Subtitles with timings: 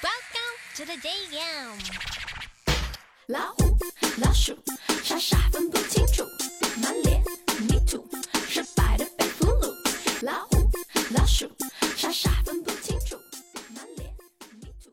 [0.00, 1.76] Welcome to the day game.
[3.26, 3.76] 老虎、
[4.22, 4.56] 老鼠，
[5.02, 6.22] 傻傻分不清楚，
[6.80, 7.20] 满脸
[7.68, 8.06] 泥土，
[8.48, 9.74] 失败的被俘虏。
[10.24, 10.70] 老虎、
[11.16, 11.50] 老鼠，
[11.96, 13.16] 傻傻分不清楚，
[13.74, 14.08] 满脸
[14.60, 14.88] 泥土。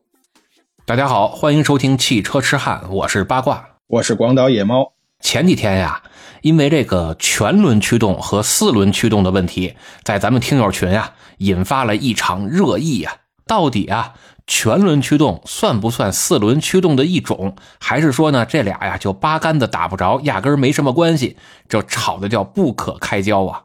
[0.84, 3.64] 大家好，欢迎收听汽车痴汉，我是八卦。
[3.86, 4.92] 我是广岛野猫。
[5.20, 6.02] 前几天呀，
[6.42, 13.18] 因为这个全轮驱动和四轮驱动的问题，在咱们听友群呀引发了一场热议呀。
[13.48, 14.14] 到底啊，
[14.46, 17.56] 全轮驱动算不算四轮驱动的一种？
[17.80, 21.36] 还是说呢，这俩呀就八竿子打不着，压根儿没什么关系？
[21.68, 23.64] 这吵的叫不可开交啊！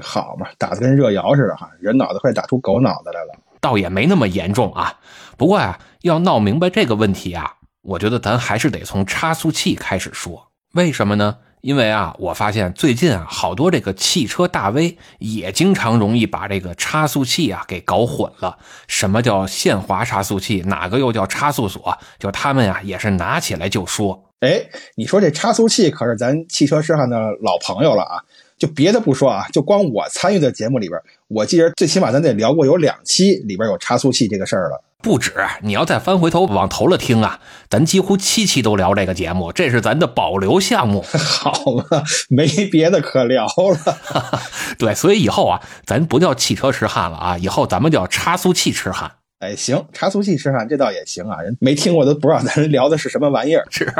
[0.00, 3.34] 好嘛，打的跟热窑似的哈，人脑袋快打出狗脑袋来了。
[3.60, 5.00] 倒也没那么严重啊。
[5.36, 10.52] 不过呀，要闹明白这个问题啊，我觉得咱还是得从差速器开始说。
[10.74, 11.38] 为什么呢？
[11.62, 18.58] 因为啊，我发现最近啊，好多这个汽车大 V 也经常容易把这个差速器啊给搞混了。
[18.88, 20.62] 什么叫限滑差速器？
[20.66, 21.98] 哪个又叫差速锁？
[22.18, 24.24] 就他们呀，也是拿起来就说。
[24.40, 28.24] 哎，你说这差速器可是咱汽车市场的老朋友了啊！
[28.56, 34.82] 就别的不说啊，就光我参与的节目里边，我记得最起码咱得聊过有两期里边有差速器这个事儿了。
[35.02, 41.02] 不止，你要再翻回头往头了听啊，咱几乎七期都聊这个节目，这是咱的保留项目。
[41.16, 43.98] 好嘛，没别的可聊了。
[44.78, 49.12] 对，所以以后啊，咱不叫汽车痴汉了啊，以后咱们叫差速器痴汉。
[49.38, 53.64] 哎，行，差速器痴汉这倒也行啊，人没听过都不知道咱聊的是什么玩意儿。
[53.72, 53.90] 是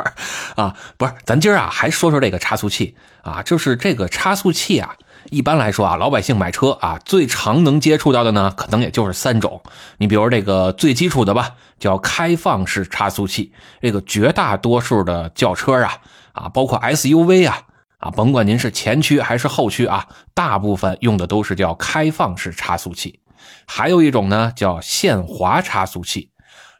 [0.54, 4.94] 啊，不是，咱今儿啊还说说这个差速器啊，就是这个差速器啊，
[5.28, 9.62] 一般来说啊，老百姓买车啊，最常能接触到的呢，可能也就是三种。
[9.98, 15.98] 你比如这个最基础的吧，叫开放式差速器，这个绝大多数的轿车啊，
[16.32, 17.62] 啊，包括 SUV 啊，
[17.98, 23.20] 啊，甭管您是前驱还是后驱啊，大部分用的都是叫开放式差速器。
[23.66, 26.30] 还有一种呢，叫限滑差速器，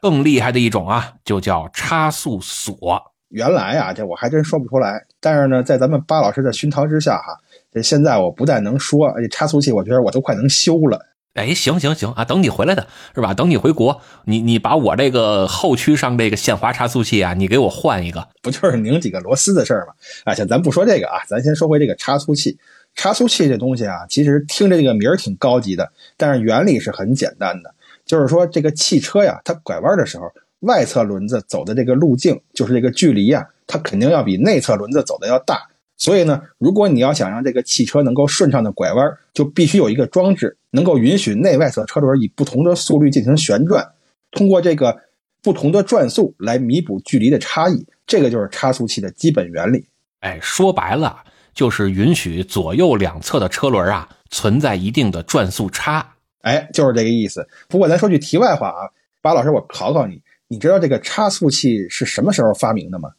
[0.01, 3.01] 更厉害的一种啊，就叫差速锁。
[3.29, 5.05] 原来啊，这我还真说不出来。
[5.21, 7.37] 但是呢，在咱们巴老师的熏陶之下哈，
[7.73, 11.07] 这现在我不但能说，而且差速器我觉得我都快能修了。
[11.33, 12.85] 哎，行行行啊，等你回来的
[13.15, 13.33] 是吧？
[13.33, 19.93] 等你回国，你你把我这个后驱上这个限滑差速器啊，你给我换一个，不就是拧几个螺丝的事儿吗？
[20.25, 22.57] 啊，行，咱不说这个啊，咱先说回这个差速器。
[22.93, 27.73] 差速器这东西啊，其实听着这个名儿挺高级的，但是原理是很简单的。
[28.05, 30.29] 就是说，这个汽车呀，它拐弯的时候，
[30.59, 35.69] 外侧轮子走的这个路径，就是这个距离呀，它肯定要比内侧轮子走的要大。
[36.01, 43.87] 所以呢，如果你要想让这个汽车能够顺畅的拐弯，就必须有一个装置能够允许内外侧车轮以不同的速率进行旋转，
[44.31, 44.97] 通过这个
[45.43, 47.85] 不同的转速来弥补距离的差异。
[48.07, 49.85] 这个就是差速器的基本原理。
[50.21, 51.23] 哎，说白了。
[51.53, 56.13] 就是允许左右两侧的车轮啊存在一定的转速差，
[56.43, 57.45] 哎，就是这个意思。
[57.67, 58.87] 不过咱说句题外话啊，
[59.21, 63.09] 巴老师，我考考你，你知道这个差速器是什么时候发明的吗？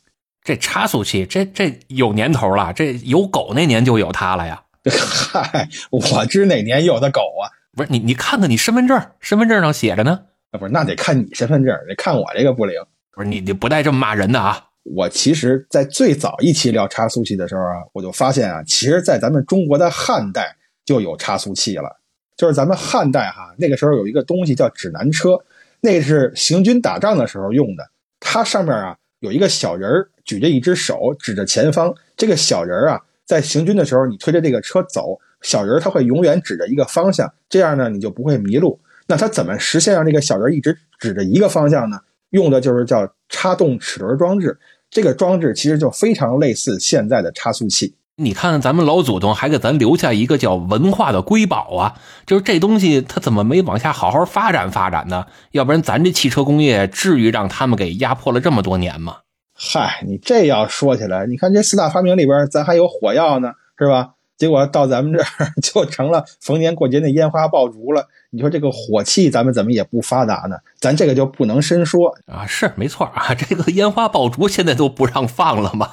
[0.44, 4.62] 这差速器，这这有年头了，这有狗那年就有它了呀。
[4.91, 7.47] 嗨，我知哪年有的狗啊？
[7.76, 10.20] 不是你，你看看你身份证，身份证上写着呢。
[10.50, 12.81] 啊，不是，那得看你身份证，得看我这个不灵。
[13.12, 14.66] 不是你，你不带这么骂人的啊。
[14.82, 22.00] 我其实，在最早一期聊差速器的时候啊，我就发现啊，其实，在咱们中国的汉代就有差速器了。
[22.36, 25.38] 就是咱们汉代哈，那个时候有一个东西叫指南车，
[25.81, 27.88] 那是行军打仗的时候用的。
[28.19, 38.78] 它上面啊有一个小人儿举着一只手指着前方，这个小人儿啊在行军的时候，你推着这个车走，小人儿他会永远指着一个方向，这样呢你就不会迷路。
[39.06, 41.99] 那他怎么实现让这个小人一直指着一个方向呢？
[42.31, 44.59] 用的就是叫插动齿轮装置。
[44.91, 47.94] 这个装置其实就非常类似现在的差速器。
[48.16, 51.94] 你看，咱们老祖宗还给咱留下一个叫文化的瑰宝啊，
[52.27, 55.27] 就是这东西它怎么没往下好好发展发展呢？
[55.53, 59.16] 要不然咱这汽车工业至于让他们给压迫了这么多年吗？
[59.65, 64.15] 嗨，你这要说起来，你看这四大发明里边，咱还有火药呢，是吧？
[64.37, 68.09] 结果到咱们这儿就成了逢年过节那烟花爆竹了。
[68.31, 70.56] 你说这个火器，咱们怎么也不发达呢？
[70.81, 72.45] 咱这个就不能深说啊。
[72.45, 75.88] 是没错啊，这个烟花爆竹现在都不让放了吗？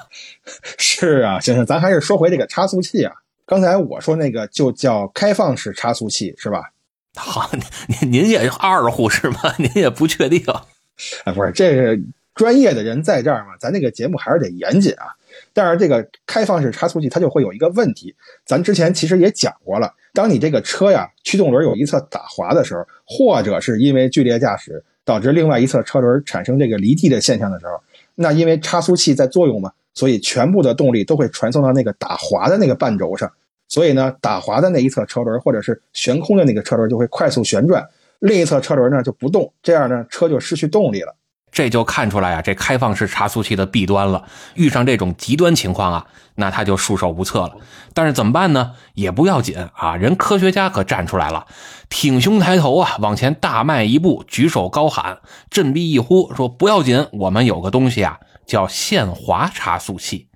[0.79, 3.13] 是啊，行行，咱还是说回这个差速器啊。
[3.45, 6.71] 刚才我说那个就叫开放式差速器，是吧？
[7.15, 7.51] 好，
[8.01, 9.53] 您您也二乎是吗？
[9.59, 10.43] 您也不确定？
[11.23, 11.95] 啊，不是，这个
[12.39, 15.07] 专业的人在这儿嘛，咱这个节目还是得严谨啊。
[15.51, 18.15] 但是这个开放式差速器它就会有一个问题，
[18.45, 19.93] 咱之前其实也讲过了。
[20.13, 27.73] 当你这个车呀驱动轮有一侧打滑的时候，或者是因为剧烈驾驶导致另外一侧车轮产生这个离地的现象的时候，
[28.15, 33.29] 那因为差速器在作用嘛，所以全部的动力都会传送到那个打滑的那个半轴上。
[33.67, 37.85] 所以呢，打滑的那一侧车轮或者是悬空的那个车轮就会快速旋转，
[38.19, 41.13] 另一侧车轮呢就不动，这样呢车就失去动力了。
[41.51, 44.23] 这就看出来啊，这开放式差速器的弊端了。
[44.53, 46.05] 遇上这种极端情况啊，
[46.35, 47.55] 那他就束手无策了。
[47.93, 48.73] 但是怎么办呢？
[48.93, 51.47] 也不要紧啊，人科学家可站出来了，
[51.89, 55.17] 挺胸抬头啊，往前大迈一步，举手高喊，
[55.49, 60.27] 振臂一呼，说不要紧，我们有个东西啊，叫限滑差速器。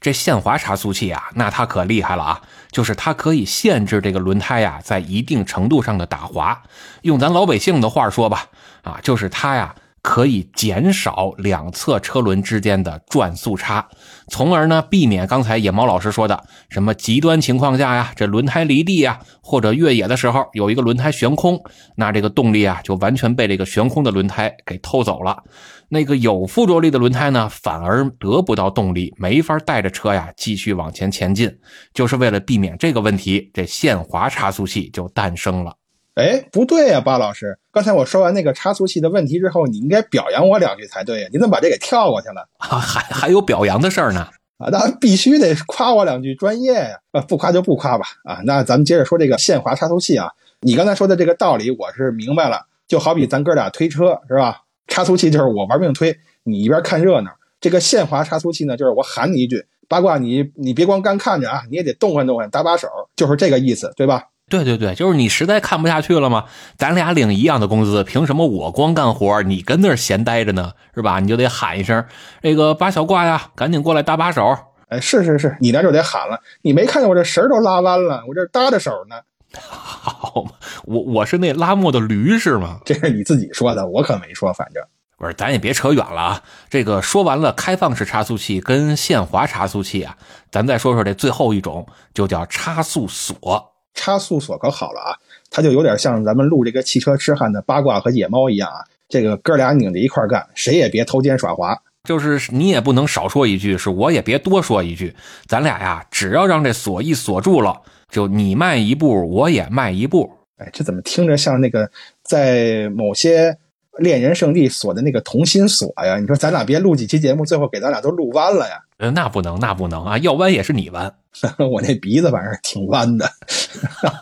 [0.00, 6.60] 这限滑差速器啊，那它可厉害了啊，就是它可以限制这个轮胎呀，在一定程度上的打滑。
[7.02, 8.46] 用咱老百姓的话说吧，
[8.82, 9.74] 啊，就是它呀。
[10.06, 13.88] 可以减少两侧车轮之间的转速差，
[14.28, 21.60] 从而呢避免刚才野猫老师说的什么极端情况下呀，这轮胎离地呀，或者越野的时候有一个轮胎悬空，
[21.96, 25.42] 那这个动力啊就完全被这个悬空的轮胎给偷走了。
[25.88, 31.52] 那个有附着力的轮胎呢，反而得不到动力，没法带着车呀继续往前前进。
[31.92, 35.74] 就是为了避免这个问题，这限滑差速器就诞生了。
[36.16, 42.48] 哎，不对呀，巴老师，刚才我说完那个差速器的问题之后，你应该表扬我两句才对呀，你怎么把这给跳过去了？
[42.56, 44.26] 啊，还还有表扬的事儿呢？
[44.56, 46.98] 啊，那必须得夸我两句专业呀！
[47.12, 48.06] 啊，不夸就不夸吧。
[48.24, 50.30] 啊，那咱们接着说这个限滑差速器啊，
[50.62, 54.62] 你刚才说的这个道理我是明白了，就好比咱哥俩推车是吧？
[54.86, 57.30] 差速器就是我玩命推，你一边看热闹。
[57.60, 64.28] 这个限滑差速器呢，就是我喊你一句，八卦你你别光干看着啊，你也得动换动换，搭把手，就是这个意思，对吧？
[64.48, 66.44] 对对对，就是你实在看不下去了吗？
[66.76, 70.72] 咱俩领一样的工资，凭什么我光干活，你跟那儿闲待着呢？
[70.94, 71.18] 是吧？
[71.18, 72.04] 你就得喊一声，
[72.42, 74.56] 这个八小挂呀，赶紧过来搭把手。
[74.88, 76.40] 哎，是是是，你那就得喊了。
[76.62, 79.16] 你没看见我这绳都拉弯了，我这搭着手呢。
[79.58, 80.52] 好嘛，
[80.84, 82.78] 我我是那拉磨的驴是吗？
[82.84, 84.52] 这是你自己说的，我可没说。
[84.52, 84.80] 反正
[85.18, 86.42] 不是，咱也别扯远了啊。
[86.70, 90.16] 这个说完了开放式差速器跟限滑差速器啊，
[90.52, 91.84] 咱再说说这最后一种，
[92.14, 93.72] 就叫差速锁。
[93.96, 95.10] 差速锁可好了啊，
[95.50, 105.12] 它就有点像咱们录这个汽车痴汉的八卦和野猫一样啊，这个哥俩拧着一块干，谁也别偷奸耍滑，就是你也不能少说一句，是我也别多说一句，
[105.48, 110.30] 咱俩呀，只要让这锁一锁住了，就你迈一步，我也迈一步。
[110.58, 111.90] 哎，这怎么听着像那个
[112.22, 113.56] 在某些
[113.98, 116.18] 恋人圣地锁的那个同心锁呀？
[116.18, 118.82] 你说咱俩别录几期节目，最后给咱俩都录弯了呀？
[118.98, 120.18] 呃，那不能，那不能啊！
[120.18, 121.14] 要弯也是你弯，
[121.70, 123.30] 我那鼻子反正挺弯的，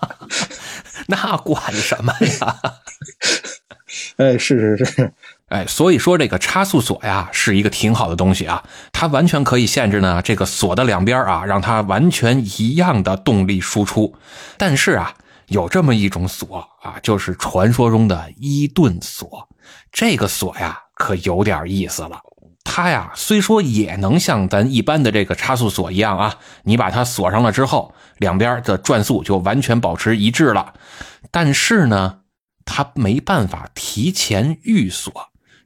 [1.06, 2.56] 那管什么呀？
[4.16, 5.12] 哎，是是是，
[5.48, 14.12] 哎，所以说这个差速锁呀，是一个挺好的东西啊，它完全可以限制呢这个锁的两边啊，让它完全一样的动力输出。
[14.58, 15.14] 但是啊，
[15.46, 19.48] 有这么一种锁啊，就是传说中的伊顿锁，
[19.92, 22.18] 这个锁呀，可有点意思了。
[22.64, 30.74] 它呀，虽说也能像咱一般的这个差速锁一样啊，你把它锁上了之后，两边的转速就完全保持一致了。
[31.30, 32.20] 但是呢，
[32.64, 35.12] 它没办法提前预锁，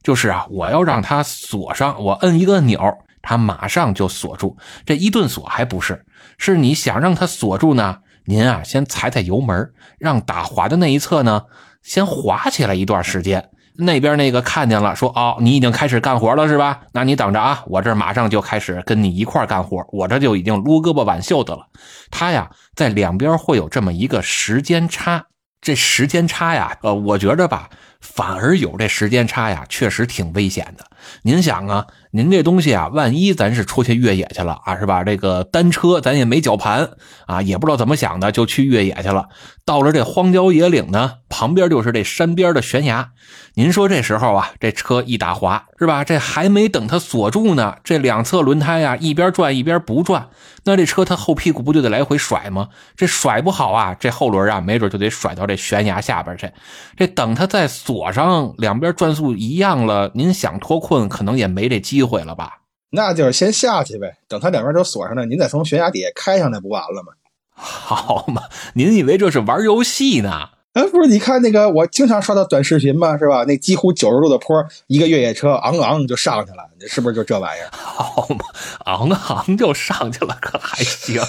[0.02, 4.58] 就是啊，我要让它锁上，我摁一个按钮，它马上就锁住。
[4.84, 6.04] 这一顿锁还不是，
[6.36, 11.44] 是你想让它锁住呢，您啊先踩踩油门，让打滑的那一侧呢
[11.82, 13.50] 先滑起来一段时间。
[13.80, 16.80] 那边那个看见了，说哦，你已经开始干活了是吧？
[16.92, 21.68] 那你等着啊，我这马上就开始跟你一块干活，我这就已经撸胳膊挽袖子了。
[22.10, 25.26] 他呀，在两边会有这么一个时间差，
[25.60, 27.70] 这时间差呀，呃，我觉着吧，
[28.00, 30.84] 反而有这时间差呀，确实挺危险的。
[31.22, 35.04] 您想啊，您这东西啊，万一咱是出去越野去了啊，是吧？
[35.04, 36.90] 这个单车咱也没绞盘
[37.26, 39.28] 啊，也不知道怎么想的，就去越野去了。
[39.64, 43.10] 到了这荒郊野岭呢，旁边就是这山边的悬崖。
[43.54, 46.04] 您说这时候啊，这车一打滑，是吧？
[46.04, 50.28] 这还没等它锁住呢，这两侧轮胎呀一边转一边不转，
[50.64, 52.68] 那这车它后屁股不就得来回甩吗？
[52.96, 56.50] 这甩不好啊，这后轮啊没准就得甩到这悬崖下边去。
[56.96, 62.62] 这等它再锁上，两边转速一样了，您想脱困可能也没这机会了吧？
[62.88, 67.12] 那就是先下去呗，等他两边都锁上了，您再从悬崖底下开上来不完了吗？
[67.52, 70.48] 好嘛，您以为这是玩游戏呢？
[70.78, 73.42] 哎，不是，你看那个，我经常刷到短视频嘛，是吧？
[73.48, 77.68] 那几乎九十度的坡，一个越野车昂昂就上去了，是不是就这玩意儿？
[77.72, 78.44] 好嘛，
[78.84, 81.20] 昂昂就上去了，可还行？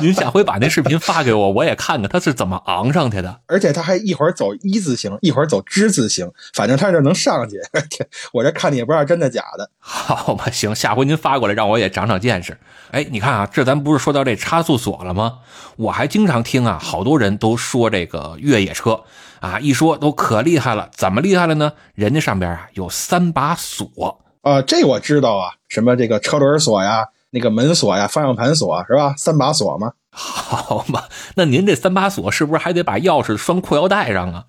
[0.00, 3.40] 您下回把那视频发给我，我也看看他是怎么昂上去的。
[3.46, 7.56] 而且他还一会儿走一字形，一会儿走之字形，反正他这能上去。
[8.32, 9.68] 我这看的也不知道真的假的。
[9.80, 12.56] 好嘛，行，下回您发过来，让我也长长见识。
[12.92, 15.38] 哎，你看啊，这咱不是说到这差速锁了吗？
[15.74, 19.04] 我还经常听啊，好多人都说这个越野车
[19.40, 20.90] 啊，一说都可厉害了。
[20.94, 21.72] 怎么厉害了呢？
[21.94, 29.14] 人家上边啊有三把锁啊，这我知道啊，什么这个车轮锁呀，那个门锁呀，方向盘锁是吧？
[29.16, 29.92] 三把锁吗？
[30.10, 31.04] 好嘛，
[31.36, 34.44] 那您这三把锁是不是还得把钥匙拴裤腰带上啊？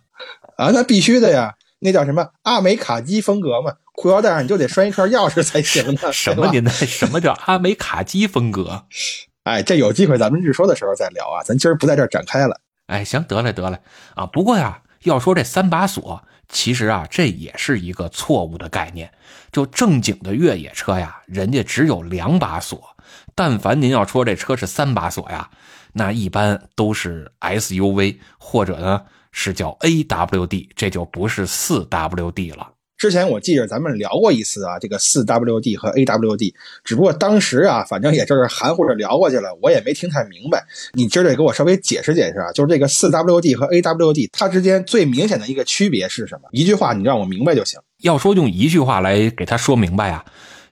[0.58, 6.12] 啊，那必须的呀，那叫什么阿美卡基风格嘛，裤腰带上你就得拴一串钥匙才行呢。
[6.14, 6.72] 什么年代？
[6.72, 8.86] 什么叫阿美卡基风格？
[9.44, 12.60] 哎，这有机会咱们日说的时候再聊啊，咱今儿不在这儿展开了。
[12.90, 13.80] 哎，行，得嘞得嘞
[14.16, 14.26] 啊！
[14.26, 19.12] 不过呀，要说这三把锁，其实啊，这也是一个错误的概念。
[19.52, 22.98] 就正经的越野车呀，人家只有两把锁。
[23.36, 25.52] 但凡您要说这车是三把锁呀，
[25.94, 32.72] 那一般都是 SUV 或者呢是叫 AWD，这就不是四 WD 了。
[33.00, 36.54] 之前我记着咱们聊过一次啊，这个四 WD 和 AWD，
[36.84, 40.62] 只不过当时啊，反正也就是含糊着聊过去了，我也没听太明白。
[40.92, 46.50] 你今儿得给我稍微解释解释啊，就是这个四 WD 和 AWD 它之间最明显的一个区别是什么？
[46.52, 47.80] 一句话你让我明白就行。
[48.02, 50.26] 要说用一句话来给他说明白啊，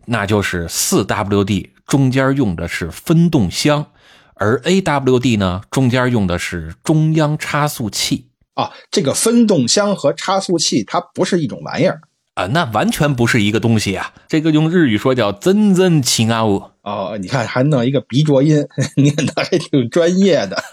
[0.07, 3.85] 那就是四 WD 中间用的是分动箱，
[4.33, 12.01] 而 AWD 呢中间用的是中央差速器啊，这个分动箱和差速器它不是一种玩意儿
[12.37, 14.13] 啊，那完全不是一个东西啊。
[14.27, 16.61] 这个用日语说叫真真情啊物。
[16.83, 17.17] 哦。
[17.19, 18.63] 你看还弄一个鼻浊音，
[18.95, 20.63] 念的还挺专业的。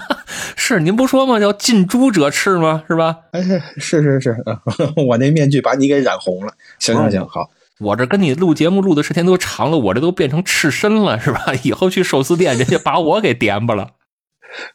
[0.54, 1.40] 是您不说吗？
[1.40, 2.84] 叫近朱者赤吗？
[2.86, 3.20] 是吧？
[3.32, 3.40] 哎，
[3.78, 4.36] 是是是，
[5.08, 6.52] 我那面具把你给染红了。
[6.78, 7.48] 行行行，好。
[7.80, 11.40] 我这跟你录节目录的时间都长了，我这都变成赤身了，是吧？
[11.64, 13.92] 以后去寿司店，人家把我给点吧了。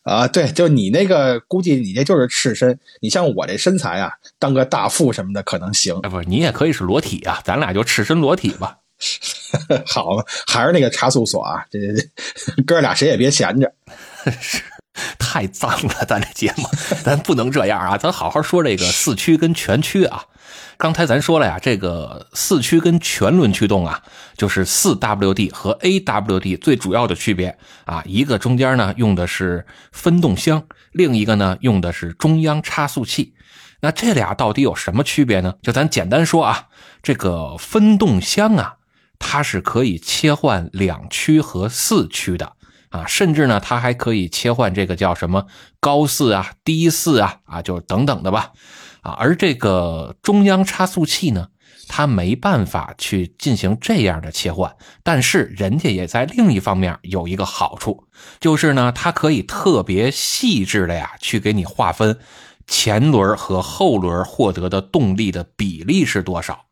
[0.04, 2.80] 啊，对，就你那个，估计你这就是赤身。
[3.02, 5.98] 你像我这身材啊，当个大副什么的可能行。
[6.04, 8.78] 哎，不，你也可以是裸体啊，咱俩就赤身裸体吧。
[9.88, 10.18] 好，
[10.48, 13.72] 还是那个查速所啊，这这这，哥俩谁也别闲着。
[14.42, 14.62] 是，
[15.18, 16.68] 太脏了，咱这节目，
[17.04, 20.26] 咱不能这样啊，咱好好说这个四驱跟全驱啊。
[20.80, 24.02] 刚才咱说了呀，这个四驱跟全轮驱动啊，
[24.38, 28.02] 就是四 WD 和 AWD 最主要的区别啊。
[28.06, 33.34] 一个中间呢用的是分动箱，另一个呢用的是中央差速器。
[33.82, 35.56] 那这俩到底有什么区别呢？
[35.62, 36.68] 就咱简单说啊，
[37.04, 38.78] 这个分动箱啊，
[39.20, 42.54] 它是可以切换两驱和四驱的
[42.88, 45.48] 啊，甚至呢，它还可以切换这个叫什么
[45.82, 48.54] 高四啊、低四啊啊，就是等等的吧。
[49.02, 51.48] 啊，而这个中央差速器呢，
[51.88, 58.06] 它没办法去进行这样的切换，但是人家也在另一方面有一个好处，
[58.40, 62.20] 就是呢，它可以特别细致的呀，去给你划分
[62.68, 66.66] 前轮和后轮获得的动力的比例是多少。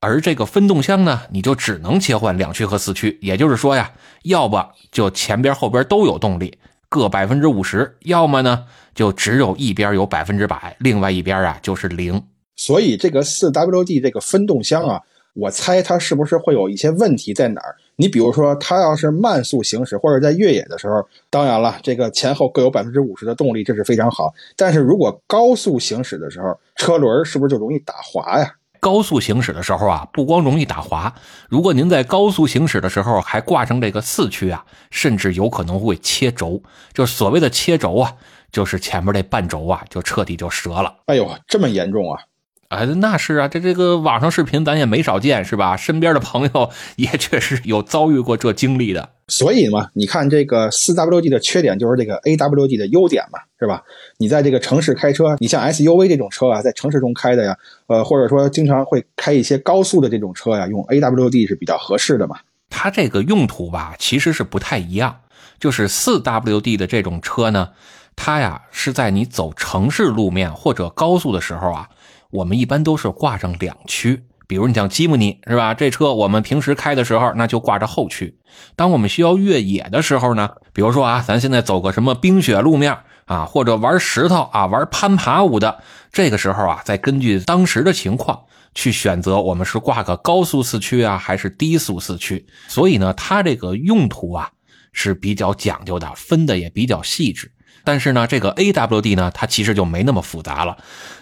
[0.00, 3.92] 而这个分动箱呢，你就只能切换两驱和四驱，也就是说呀，
[4.24, 4.60] 要不
[4.90, 6.58] 就前边后边都有动力，
[6.92, 8.66] 各百分之五十，要么呢。
[8.94, 12.22] 就只有一边有百分之百，另外一边啊就是零。
[12.54, 15.00] 所以这个四 WD 这个分动箱啊，
[15.32, 17.74] 我猜它是不是会有一些问题在哪儿？
[17.96, 24.30] 你比如说，它要是慢速行驶或者在越野的时候，当然了，这个前后各有百分之五十的动力，这是非常好。
[24.54, 28.54] 但是如果高速行驶的时候，车轮是不是就容易打滑呀？
[28.82, 31.14] 高速行驶的时候啊，不光容易打滑，
[31.48, 36.60] 如果您在高速行驶的时候还挂上这个四驱啊，甚至有可能会切轴。
[36.92, 38.14] 就是所谓的切轴啊。
[38.50, 40.96] 就是前面这半轴啊，就彻底就折了。
[41.06, 42.20] 哎呦，这么严重啊！
[42.68, 45.74] 哎，那是啊，这这个网上视频咱也没少见，是吧？
[45.74, 49.10] 身边的朋友也确实有遭遇过这经历的。
[49.32, 53.82] 所以嘛，你看这个四 WD 的缺点就是这个 AWD 的优点嘛，是吧？
[54.18, 62.36] 你在这个城市开车，你像 SUV 这种车啊，在城市中开的呀，呃，或者说经常会开一些高速的这种车呀，用 AWD 是比较合适的嘛。
[62.68, 65.20] 它这个用途吧，其实是不太一样。
[65.58, 67.70] 就是四 WD 的这种车呢。
[68.14, 71.88] 它呀是在你走城市路面或者高速的时候啊，
[72.30, 74.24] 我们一般都是挂上两驱。
[74.46, 75.74] 比如你像吉姆尼是吧？
[75.74, 78.38] 这车我们平时开的时候那就挂着后驱。
[78.76, 85.82] 当我们需要越野的时候呢，比如说啊，咱现在走个什么冰雪路面啊，或者玩石头啊、玩攀爬舞的，
[86.12, 88.38] 这个时候啊，再根据当时的情况
[88.74, 92.44] 去选择我们是挂个高速四驱啊，还是低速四驱。
[92.68, 94.50] 所以呢，它这个用途啊
[94.92, 97.50] 是比较讲究的，分的也比较细致。
[97.84, 100.76] 但是呢，这个 AWD 呢，它其实就没那么复杂了。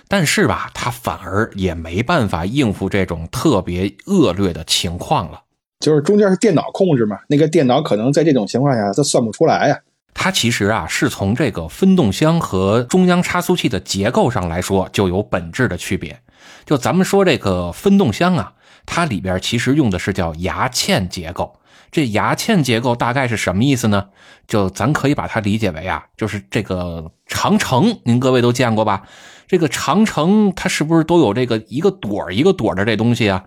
[0.09, 5.43] 但是吧，它反而也没办法应付这种特别恶劣的情况了。
[5.79, 9.79] 就是中间是电脑控制嘛，那个电脑可能在这种情况下它算不出来呀。
[10.13, 16.21] 它其实啊，是从这个分动箱和中央差速器的结构上来说就有本质的区别。
[16.67, 18.53] 就咱们说这个分动箱啊，
[18.85, 21.60] 它里边其实用的是叫牙嵌结构。
[21.91, 24.09] 这牙嵌结构大概是什么意思呢？
[24.47, 29.03] 就咱可以把它理解为啊，就是这个长城，您各位都见过吧？
[29.47, 33.45] 这个长城它是不是都有这个一个朵一个朵的这东西啊？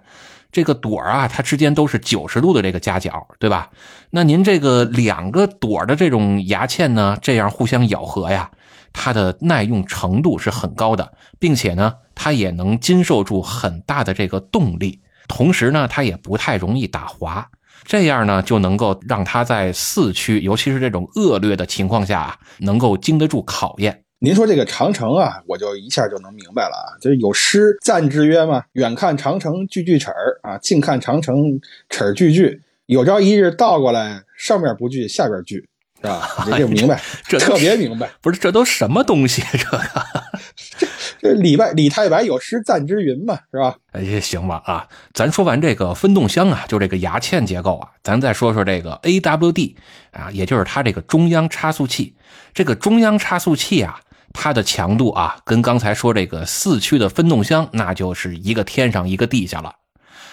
[0.52, 3.70] 这个朵啊，它之间都是九十度的这个夹角，对吧？
[4.12, 8.52] 那您这个两个朵的这种牙嵌呢，这样互相咬合呀，
[8.92, 17.50] 它的耐用程度是很高的，并且呢，它也能经受住很大的这个动力，同时呢，它也不太容易打滑，
[17.86, 24.04] 这样呢就能够让它在四驱，尤其是这种恶劣的情况下啊，能够经得住考验。
[24.20, 31.60] 您说这个长城啊，我就一下就能明白了啊，就是有诗赞之曰嘛：“远看长城句句齿儿啊，近看长城
[31.90, 32.62] 齿儿句句。
[32.86, 35.68] 有朝一日倒过来，上面不句，下边句，
[36.02, 36.28] 是吧？
[36.46, 38.10] 这就明白，这都特别明白。
[38.22, 39.44] 不是，这都什么东西？
[39.52, 39.82] 这个，
[41.24, 43.78] 这李白李太白有诗赞之云嘛，是吧？
[43.94, 49.76] 哎，行吧啊，咱说完这个分动箱啊，就这个牙嵌结构啊，咱再说说这个 AWD
[50.12, 52.14] 啊，也就是它这个中央差速器。
[52.54, 54.02] 这个中央差速器啊，
[54.34, 59.74] 它的强度啊，跟刚才说这个四驱的分动箱那就是一个天上一个地下了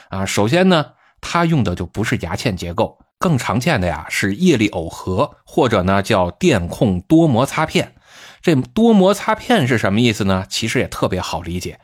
[0.08, 0.26] 啊。
[0.26, 0.84] 首先呢，
[1.20, 7.94] 它用的就不是牙嵌结构，更常见的呀是液力耦合，或者呢叫电控多摩擦片。
[8.42, 10.46] 这多摩擦片是什么意思呢？
[10.48, 11.78] 其实也特别好理解，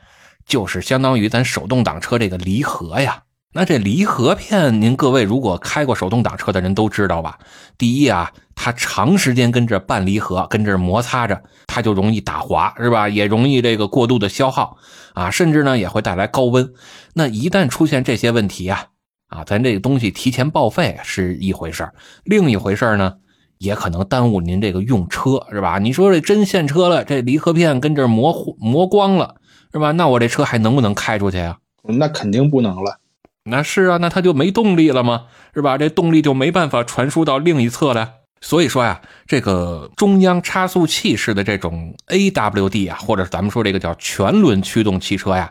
[0.47, 3.23] 就是相当于咱手动挡车这个离合呀。
[3.53, 7.39] 那这离合片，您各位如果开过手动挡车的人都知道吧？
[7.79, 13.09] 第一啊，它长时间跟这半离合，跟这摩擦着，它就容易打滑，是吧？
[13.09, 14.77] 也容易这个过度的消耗
[15.15, 16.75] 啊，甚至呢也会带来高温。
[17.15, 18.89] 那一旦出现这些问题啊，
[19.29, 21.91] 啊，咱这个东西提前报废是一回事
[22.25, 23.15] 另一回事呢。
[23.59, 25.79] 也可能耽误您这个用车，是吧？
[25.79, 29.37] 你说这真现车了，这离合片跟这磨磨光了，
[29.73, 29.93] 是吧？
[29.93, 31.59] 那我这车还能不能开出去啊？
[31.83, 32.99] 那肯定不能了。
[33.45, 35.27] 那是啊，那它就没动力了吗？
[35.55, 35.79] 是吧？
[35.79, 38.11] 这动力就没办法传输到另一侧了。
[38.41, 45.51] 所以说呀，这个中央差速器式的这种 AWD 啊，或者咱们说这个叫全轮驱动汽车呀，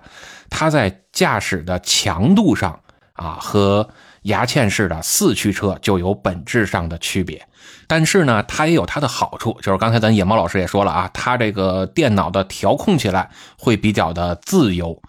[0.49, 2.79] 它在驾驶的强度上
[3.13, 3.89] 啊，和
[4.25, 7.47] 牙嵌式的四驱车就有本质上的区别。
[7.87, 15.01] 但是呢，它也有它的好处，就是刚才咱野猫老师也说了啊，它这个电脑的调控起来会比较的自由，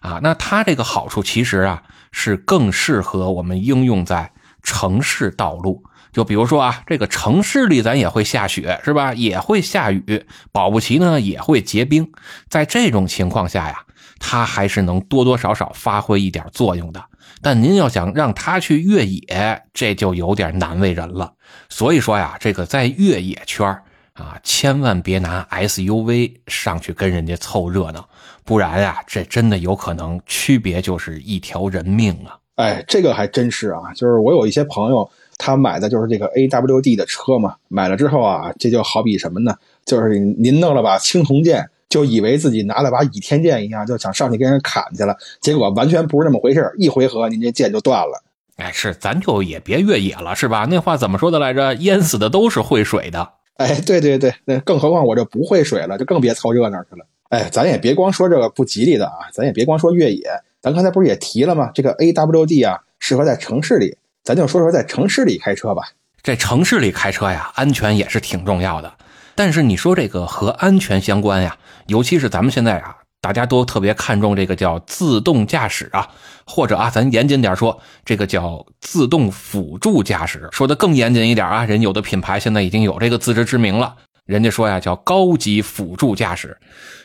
[0.00, 5.82] 啊，那它这个好处其实啊是更适合我们应用在城市道路，
[6.12, 9.12] 就比如说啊，这个城市里咱也会下雪是吧？
[9.12, 12.10] 也会下雨，保不齐呢也会结冰，
[12.48, 13.84] 在这种情况下呀，
[14.18, 17.04] 它还是能多多少少发挥一点作用的。
[17.42, 21.34] 但您要想让它去越野，这就有点难为人了。
[21.68, 23.66] 所以说呀，这个在越野圈
[24.12, 28.08] 啊，千万别拿 SUV 上去跟人家凑热闹，
[28.44, 32.38] 不然呀，这真的有可能区别就是一条人命啊！
[32.56, 39.56] 哎，这个还真是啊，就是我有一些朋友，他买的就是这个 AWD 的车嘛，买了之后啊，这就好比什么呢？
[39.84, 41.68] 就是您弄了把青铜剑。
[41.92, 48.24] 就以为自己拿了把倚天剑一样，就想上去跟人砍去了，结果完全不是那么回事一回合，您这剑就断了。
[48.56, 50.66] 哎，是，咱就也别越野了，是吧？
[50.70, 51.74] 那话怎么说的来着？
[51.74, 53.28] 淹死的都是会水的。
[53.58, 57.04] 哎，对对对，那更何况我这不会水了，就更别凑热闹去了。
[57.28, 60.22] 哎，咱也别光说这个不吉利的啊，咱也别光说越野，
[60.62, 61.70] 咱刚才不是也提了吗？
[61.74, 65.82] 这个 AWD 啊，适合在城市里，咱就说说在城市里开车吧。
[66.22, 68.90] 这城市里开车呀，安全也是挺重要的。
[69.34, 76.08] 但是你说这个和安全相关呀，尤其是咱们现在啊，大家都特别看重这个叫自动驾驶啊，
[76.46, 80.48] 或者啊，咱严谨点说，这个叫自动辅助驾驶。
[80.52, 86.58] 说的更严谨一点啊，人有的品牌现在已经有这个自知之明了，人家说呀叫高级辅助驾驶，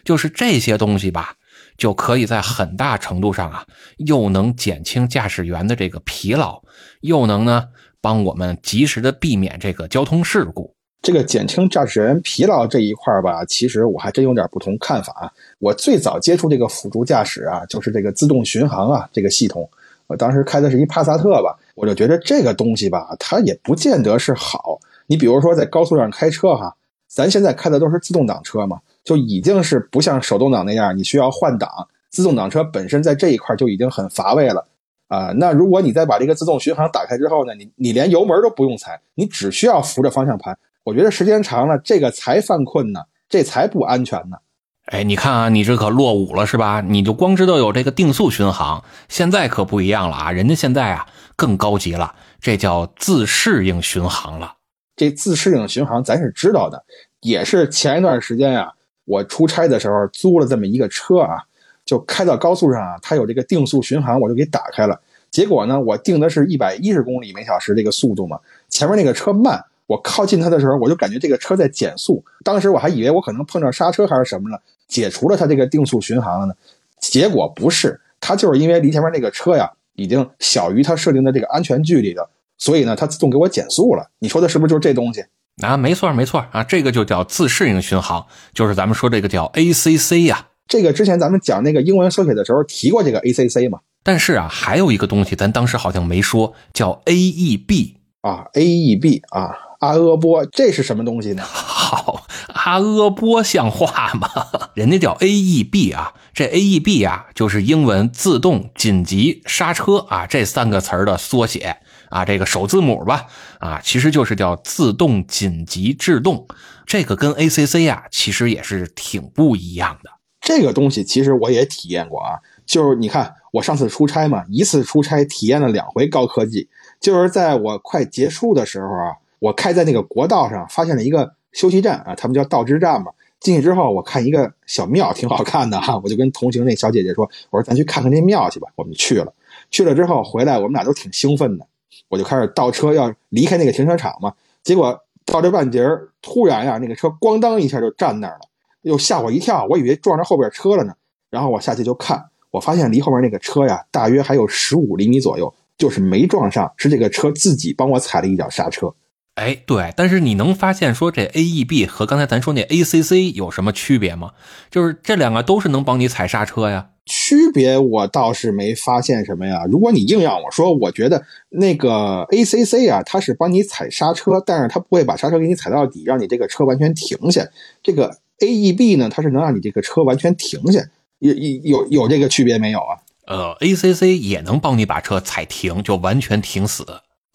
[0.04, 1.34] 就是这些东西吧，
[1.78, 3.64] 就可以在很大程度上啊，
[3.98, 6.62] 又能减轻驾驶员的这个疲劳，
[7.02, 7.66] 又能呢
[8.02, 10.77] 帮我们及时的避免这个交通事故。
[11.02, 15.32] 这个减轻驾驶员疲劳这一块儿吧，其实我还真有点不同看法啊。
[15.60, 19.70] 我最早接触这个辅助驾驶啊，就是这个自动巡航啊这个系统。
[20.08, 24.80] 我当时开的是一帕萨特吧，我就觉得这个东西吧，它也不见得是好。
[25.06, 26.76] 你比如说在高速上开车哈，
[27.08, 31.70] 咱现在开的都是自动挡车嘛，就已经是不像手动挡那样，你需要换挡。
[32.10, 34.66] 自动挡车本身在这一块就已经很乏味了
[35.08, 35.34] 啊。
[35.38, 40.58] 那如果你再把这个自动巡航打开之后呢，你你连油门都不用踩，你只需要扶着方向盘。
[40.88, 44.38] 我觉得时间长了，这个才犯困呢，这才不安全呢。
[44.86, 46.80] 哎，你看啊，你这可落伍了是吧？
[46.80, 50.32] 你就光知道有这个定速巡航，现在可不一样了啊！
[50.32, 54.54] 人家现在啊更高级了，这叫自适应巡航了。
[54.96, 56.82] 这自适应巡航咱是知道的，
[57.20, 58.72] 也是前一段时间啊，
[59.04, 61.44] 我出差的时候租了这么一个车啊，
[61.86, 64.98] 就开到高速上啊，它有这个定速巡航，我就给打开了。
[65.32, 69.62] 结果呢，我定的是一百一十公里每小时这个速度嘛，前面那个车慢。
[69.88, 72.24] 我靠近它的时候，我就感觉这个车在减速。
[72.44, 76.54] 当时我还以为我可能碰上刹车还是什么了，解除了它这个定速巡航了呢。
[77.00, 84.10] 结果不是，它就是因为离前面那个车呀已经小于它设定的这个安全距离了，所以呢它自动给我减速了。
[84.20, 85.24] 你说的是不是就是这东西？
[85.64, 90.48] 啊，没错没错啊，这个就叫自适应巡航，就是咱们说这个叫 ACC 呀。
[90.68, 93.80] 这个之前咱们讲那个英文缩写的时候提过这个 ACC 嘛？
[94.04, 97.94] 但是啊，还有一个东西，咱当时好像没说，叫 AEB。
[98.22, 101.44] 啊，AEB 啊，阿阿波，这是什么东西呢？
[101.44, 104.30] 好，阿阿波像话吗？
[104.74, 111.78] 人家叫 AEB 啊，这 AEB 啊，就是英文自动紧急刹车啊这三个词儿的缩写
[112.10, 113.26] 啊，这个首字母吧
[113.60, 116.48] 啊，其实就是叫自动紧急制动。
[116.86, 120.12] 这个跟 ACC 啊，其实也是挺不一样的。
[120.40, 126.70] 这个东西其实我也体验过啊，就是你看我上次出差嘛，一次出差体验了两回高科技。
[127.00, 133.12] 就是在我快结束的时候啊，我开在那个国道上，发现了一个休息站啊，他们叫道之站嘛。
[133.40, 139.32] 进去之后，我看一个小庙，挺好看的哈，我就跟同行那小姐姐说：“我说咱去看看那庙去吧。”我们就去了，
[139.70, 141.68] 去了之后回来，我们俩都挺兴奋的。
[142.10, 148.50] 我就开始倒车要离开那个停车场嘛，结果到这半截儿，突然呀，那个车咣当一下就站那儿了，
[148.82, 150.94] 又吓我一跳，我以为撞着后边车了呢。
[151.30, 155.54] 然后我下去就看，我发现离后面那个车呀，大约还有十五厘米左右。
[155.78, 158.92] 就是没撞上，是这个车自己帮我踩了一脚刹车。
[159.38, 164.32] 哎，对，但是你能发现说这 AEB 和刚才咱说那 ACC 有什么区别吗？
[164.72, 166.90] 就是这两个都是能帮你踩刹车呀。
[167.06, 169.66] 区别我倒是没发现什么呀。
[169.70, 177.48] 如果你硬让我说，我觉得那个 ACC 啊，它是帮你踩刹车，但是它不会把刹车给你踩到底，让你这个车完全停下。
[177.84, 180.84] 这个 AEB 呢，它是能让你这个车完全停下。
[181.20, 182.98] 有有有这个区别没有啊？
[183.28, 186.86] 呃，ACC 也能帮你把车踩停，就完全停死。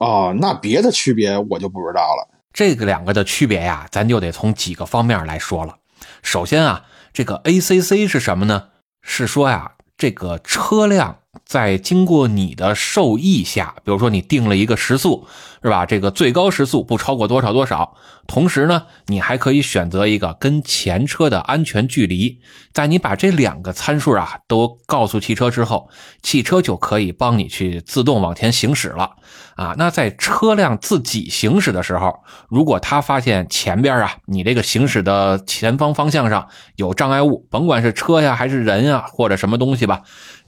[0.03, 2.29] 哦，那别的区别我就不知道了。
[2.53, 5.77] 这个两个的区别呀，咱就得从几个方面来说了。
[6.23, 8.71] 首先啊，这个 ACC 是什么呢？
[9.01, 15.27] 是说呀，这个车辆在经过你的授意下，比如说你定了一个时速，
[15.63, 15.87] 是吧？
[15.87, 17.95] 这个最高时速不超过多少多少。
[18.27, 22.41] 同时呢，你还可以选择一个跟前车的安全距离。
[22.73, 25.89] 在你把这两个参数啊都告诉汽车之后，
[26.23, 29.13] 汽车就可以帮你去自动往前行驶了。
[29.57, 40.03] 啊，那在车辆自己行驶的时候，如果他发现前边啊你这个行驶的前方方向上有障碍物，甭管是车呀还是人呀或者什么东西吧，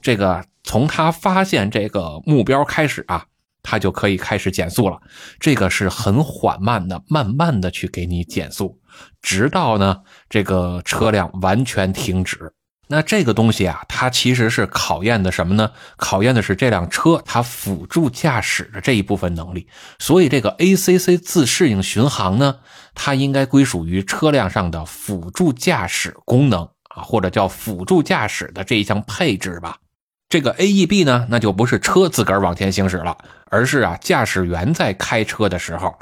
[0.05, 3.25] 这个从他发现这个目标开始啊。
[3.67, 5.01] 它就可以开始减速了，
[5.39, 8.79] 这个是很缓慢的，慢慢的去给你减速，
[9.23, 12.53] 直到呢这个车辆完全停止。
[12.89, 15.71] 那这个东西啊，它其实是考验的什么呢？
[15.97, 19.67] 考验的是这辆车它辅助驾驶的这一部分能力。
[19.97, 22.57] 所以这个 ACC 自适应巡航呢，
[22.93, 26.61] 它应该归属于车辆上的辅助驾驶功能
[26.95, 29.77] 啊，或者叫辅助驾驶的这一项配置吧。
[30.27, 33.15] 这个 AEB 呢，那就不是车自个儿往前行驶了，
[33.51, 35.95] 而是啊，驾驶员在开车的时候，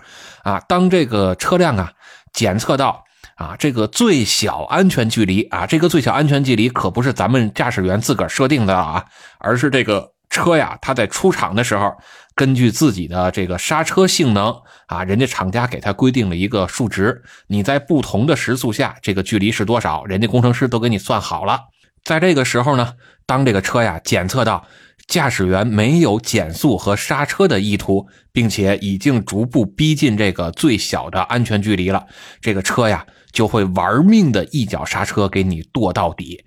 [0.43, 1.91] 啊，当这个车辆啊
[2.31, 3.03] 检测到
[3.35, 9.05] 啊这个最小安全距离啊，这个最小安全距离可不是咱们驾驶员自个儿设定的啊，
[9.39, 11.93] 而是这个车呀，它在出厂的时候，
[12.33, 14.55] 根据自己的这个刹车性能
[14.87, 21.59] 啊，人家厂家给它规定了一个数值，你在不同的时速下，这个距离是多少，人家工程师都给你算好了。
[22.03, 24.67] 在这个时候呢，当这个车呀检测到
[25.07, 32.05] 驾驶员没有减速和刹车的意图，并且已经逐步逼近这个最小的安全距离了，
[32.41, 36.43] 这个车呀就会玩命的一脚刹车给你跺到底，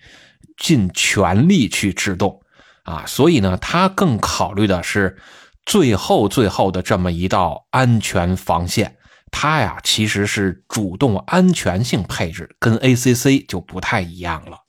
[0.56, 2.40] 尽全力去制动
[2.84, 3.04] 啊！
[3.06, 5.16] 所以呢，它更考虑的是
[5.64, 8.96] 最后最后的这么一道安全防线。
[9.30, 14.65] 它呀其实是主动安全性配置，跟 ACC 就不太一样了。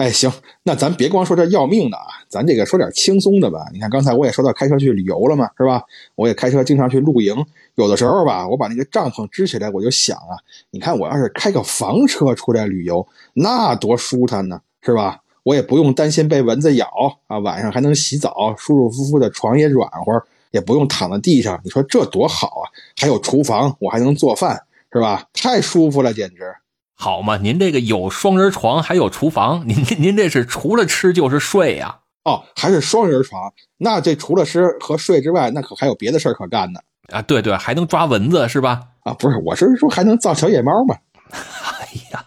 [0.00, 0.32] 哎，行，
[0.62, 3.66] 那咱别光说这要命的啊，咱这个说点轻松的吧。
[3.70, 5.82] 你看刚才我也说到开车去旅游了嘛，是吧？
[6.14, 7.36] 我也开车经常去露营，
[7.74, 15.20] 有的时候吧，我把那个帐篷支起来，我就想啊，你看我要是开个房车出来旅游，那多舒坦呢，是吧？
[15.42, 16.88] 我也不用担心被蚊子咬
[17.26, 22.64] 啊，晚上还能洗澡，舒舒服服的床也软和，也不用躺在地上，你说这多好啊！
[22.98, 25.26] 还有厨房，我还能做饭，是吧？
[25.34, 26.54] 太舒服了，简直。
[27.00, 32.00] 好嘛，您这个有双人床，还有厨房， 您您这是除了吃就是睡呀？
[32.24, 36.80] 哦，还是双人床，那这除了吃和睡之外，那可还有别的事儿可干呢？
[37.10, 38.82] 啊，对对，还能抓蚊子是吧？
[39.04, 40.94] 啊，不是，我是说还能造小野猫嘛？
[41.32, 42.22] 哎呀，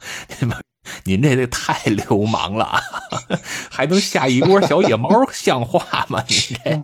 [1.04, 2.82] 您这这太流氓了，
[3.70, 6.24] 还能下一窝小野猫，像话吗？
[6.28, 6.84] 您这，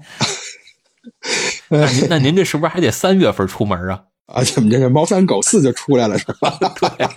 [1.69, 4.03] 那您那您这是不是还得三月份出门啊？
[4.31, 6.55] 啊，怎么这是猫三狗四就出来了是吧？
[6.79, 7.07] 对，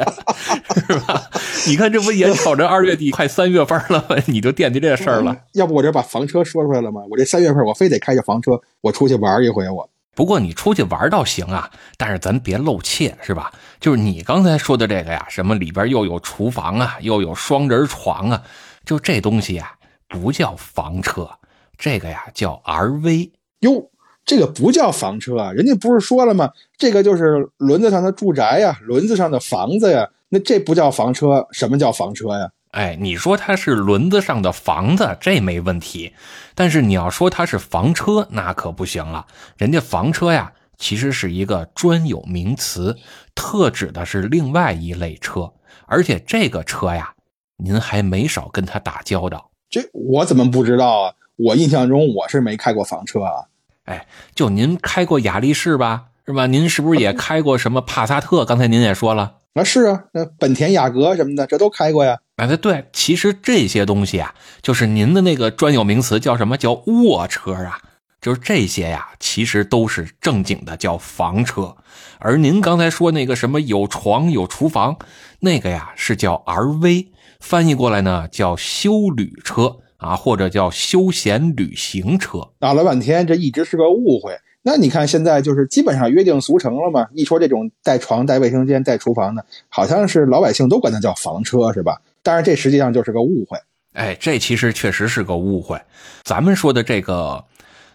[0.86, 1.22] 是吧？
[1.66, 4.16] 你看这不眼瞅着二月底快三月份了吗？
[4.26, 5.36] 你就惦记这事儿了。
[5.52, 7.02] 要不我这把房车说出来了吗？
[7.10, 9.88] 我这三月份我非得开着房车，我出去玩一回我。
[10.14, 13.52] 不过你出去玩倒行啊，但是咱别露怯是吧？
[13.78, 18.42] 就是你刚才说的这个呀，什么里边又有厨房啊，又有双人床啊，
[18.84, 19.72] 就这东西呀，
[20.08, 21.30] 不叫房车，
[21.76, 23.32] 这个呀叫 RV。
[23.60, 23.90] 哟，
[24.24, 26.50] 这个不叫房车啊，人家不是说了吗？
[26.78, 32.50] 这个就是轮子上的住宅呀，轮子上的房子呀，那这不叫房车，什么叫房车呀？
[32.70, 36.14] 哎，你说它是轮子上的房子，这没问题，
[36.54, 39.26] 但是你要说它是房车，那可不行了。
[39.58, 42.96] 人家房车呀，其实是一个专有名词，
[43.34, 45.52] 特指的是另外一类车，
[45.86, 47.12] 而且这个车呀，
[47.58, 49.50] 您还没少跟他打交道。
[49.68, 51.14] 这我怎么不知道啊？
[51.36, 53.44] 我印象中我是没开过房车啊。
[53.84, 56.46] 哎，就您开过雅力士吧，是吧？
[56.46, 58.44] 您是不是也开过什么帕萨特？
[58.44, 59.38] 刚才您也说了。
[59.54, 62.18] 啊，是啊，那本田雅阁什么的，这都开过呀。
[62.36, 67.78] 哎，对，其实这些东西啊，就是您的那个专有名词叫什么叫卧车啊？
[68.20, 71.76] 就是这些呀，其实都是正经的叫房车。
[72.20, 74.96] 而您刚才说那个什么有床有厨房，
[75.40, 77.08] 那个呀是叫 RV，
[77.40, 82.40] 翻译过来呢叫休旅车啊，或者叫休闲旅行车。
[82.58, 84.36] 闹了半天，这一直是个误会。
[84.64, 87.06] 那你看，现在就是基本上约定俗成了嘛。
[87.14, 92.00] 一说这种带床、带卫生间、带厨房的，好像是老百姓都管它叫房车，是吧？
[92.22, 93.58] 但是这实际上就是个误会。
[93.94, 95.80] 哎，这其实确实是个误会。
[96.22, 97.44] 咱们说的这个，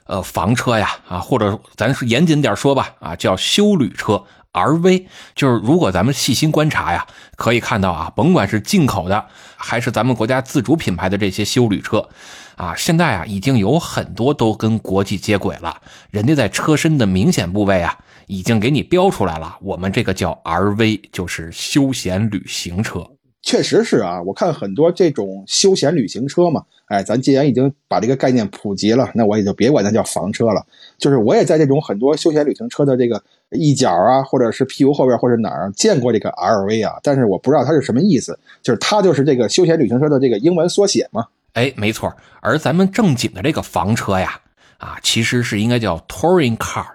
[0.05, 4.21] 呃，房车呀，啊，或者咱说严谨点说吧，啊，叫休旅车
[4.57, 5.05] RV。
[5.35, 12.07] 就是如果咱们细心观察呀，可以看到啊，甭管是进口的，还是咱们国家自主品牌的这些休旅车。
[12.55, 15.79] 啊，现在啊，已经有很多都跟国际接轨了。
[16.09, 19.55] 人家在车身的明显部位啊，已经给你标出来了。
[19.61, 23.07] 我们这个叫 RV，就是休闲旅行车。
[23.43, 30.65] 确实是啊，我看很多这种休闲旅行车嘛，哎，咱既然已经把这个概念普及了，那我也就别管它叫房车了。
[30.97, 38.37] 就是我也在这种很多休闲旅行车的这个一角啊，或者是屁股后边或者哪儿见过这个 RV 啊，但是我不知道它是什么意思。
[38.61, 41.25] 就是它就是这个休闲旅行车的这个英文缩写嘛。
[41.53, 44.39] 哎，没错，而咱们正经的这个房车呀，
[44.77, 46.85] 啊，其实是应该叫 touring car，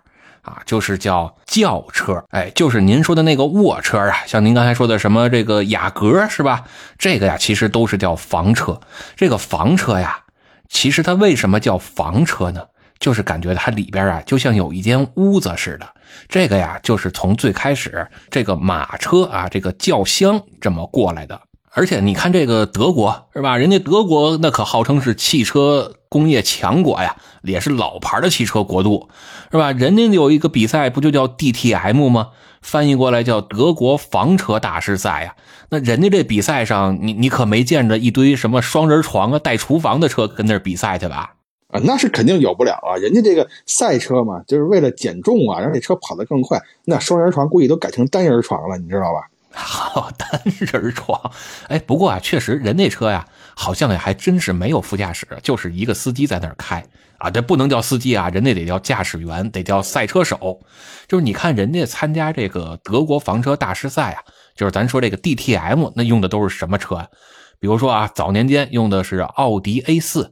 [0.42, 2.22] 啊，就是叫轿车。
[2.30, 6.64] 哎，就是您说的那个卧车啊，像您刚才说的什么这个雅阁是吧？
[6.98, 8.78] 这个呀，其实都是叫房车。
[9.16, 10.24] 这个房车呀，
[10.68, 12.66] 其实它为什么叫房车呢？
[13.02, 15.86] 就是感觉它里边啊，就像有一间屋子似的。
[16.28, 21.38] 这个呀，就是从最开始这个马车啊，这个轿厢这么过来的。
[21.74, 23.56] 而且你看这个德国是吧？
[23.56, 29.08] 人家德国那可号称是汽车工业强国呀，也是老牌的汽车国度，
[29.50, 29.72] 是吧？
[29.72, 32.28] 人家有一个比赛不就叫 DTM 吗？
[32.60, 35.34] 翻译过来叫德国房车大师赛呀。
[35.70, 41.32] 那人家这比赛上，你你可没见着一堆什么双人床啊、带厨房的车跟那比赛去吧？
[41.72, 42.94] 啊，那是肯定有不了啊！
[42.96, 46.60] 人家这个赛车嘛，就是为了减重啊，让这车跑得更快。
[46.84, 49.26] 那双人床估计都改成单人床了，你知道吧？
[49.54, 51.18] 好单人床，
[51.68, 56.84] 哎，不过啊，确实人那车呀，好像也还真是没有副驾驶，就是一个司机在那儿开
[57.18, 57.30] 啊。
[57.30, 60.60] 这不能叫司机啊，人家得叫驾驶员，得叫赛车手。
[61.06, 64.22] 就是你看人家参加这个德国房车大师赛啊，
[64.54, 67.06] 就是咱说这个 DTM，那用的都是什么车啊？
[67.60, 70.30] 比如说啊，早年间用的是奥迪 A4，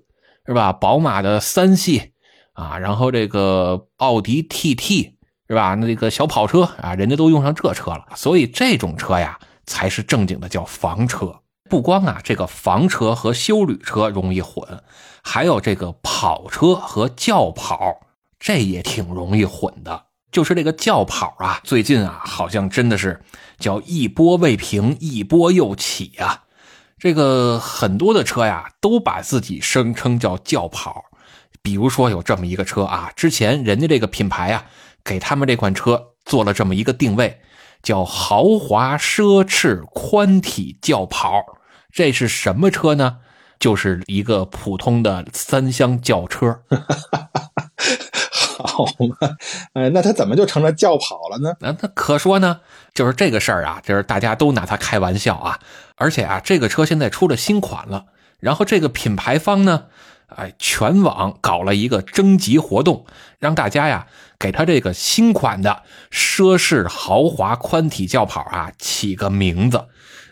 [0.50, 0.72] 是吧？
[0.72, 2.10] 宝马的三系
[2.52, 5.12] 啊，然后这个奥迪 TT。
[5.50, 5.74] 是吧？
[5.74, 9.36] 那这个小跑车啊，人家都用上这车了，所以这种车呀
[9.66, 11.40] 才是正经的叫房车。
[11.68, 14.64] 不光啊，这个房车和休旅车容易混，
[15.24, 17.96] 还有这个跑车和轿跑，
[18.38, 20.04] 这也挺容易混的。
[20.30, 23.20] 就是这个轿跑啊，最近啊，好像真的是
[23.58, 26.44] 叫一波未平，一波又起啊。
[27.00, 31.06] 这个很多的车呀，都把自己声称叫轿跑。
[31.62, 34.66] 比如说有这么一个车啊，之前人家这个品牌啊。
[35.02, 37.40] 给他们这款车做了这么一个定位，
[37.82, 41.56] 叫豪华奢侈宽体轿跑。
[41.90, 43.16] 这是什么车呢？
[43.58, 46.60] 就是一个普通的三厢轿车。
[48.62, 49.36] 好嘛，
[49.74, 51.54] 哎，那它怎么就成了轿跑了呢？
[51.60, 52.60] 那那可说呢，
[52.94, 55.58] 就是这个事儿啊，就是大家都拿它开玩笑啊。
[55.96, 58.06] 而且啊，这个车现在出了新款了，
[58.38, 59.84] 然后这个品牌方呢。
[60.36, 63.04] 哎，全网搞了一个征集活动，
[63.40, 64.06] 让大家呀
[64.38, 69.86] 给他这个新款的奢侈豪华宽体轿跑啊起个名字。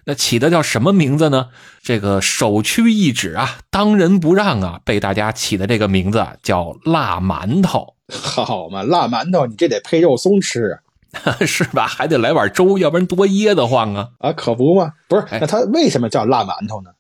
[0.05, 1.49] 那起的叫什么名字呢？
[1.83, 7.97] 这个首屈一指啊，当仁不让啊，被大家起的这个名字叫辣馒头。
[8.13, 10.79] 好嘛，辣馒头，你这得配肉松吃，
[11.47, 11.87] 是吧？
[11.87, 14.09] 还得来碗粥，要不然多噎得慌啊！
[14.19, 14.93] 啊，可不嘛。
[15.09, 16.91] 不是，那它为什么叫辣馒头呢？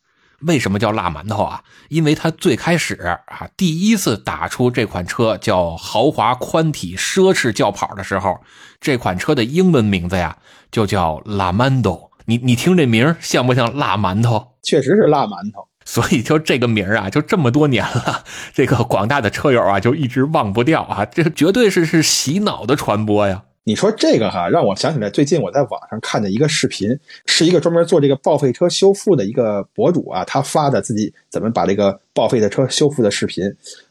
[0.42, 1.62] 为什么叫辣馒头啊？
[1.88, 2.94] 因为它最开始
[3.26, 8.38] 啊，第一次打出这款车叫豪华宽体奢侈轿跑的时候，
[8.80, 10.36] 这款车的英文名字呀
[10.70, 12.10] 就叫 La Mando。
[12.26, 14.48] 你你听这名像不像辣馒头？
[14.62, 15.67] 确实是辣馒头。
[15.88, 18.22] 所以就这个名儿啊， 就这么多年了，
[18.52, 23.42] 这个广大的车友啊，就一直忘不掉啊，这绝对是是洗脑的传播呀。
[23.64, 33.44] 你说这个哈，让我想起来最近我在网上看的一个视频，是一个专门做这个报废车修复的一个博主啊，他发的自己怎么把这个报废的车修复的视频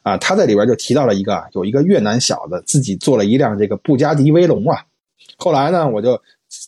[0.03, 4.83] 啊，他在里边就提到了一个，有一个越南小子自己做了一辆这个布加迪威龙啊，
[5.37, 6.21] 后来呢，我就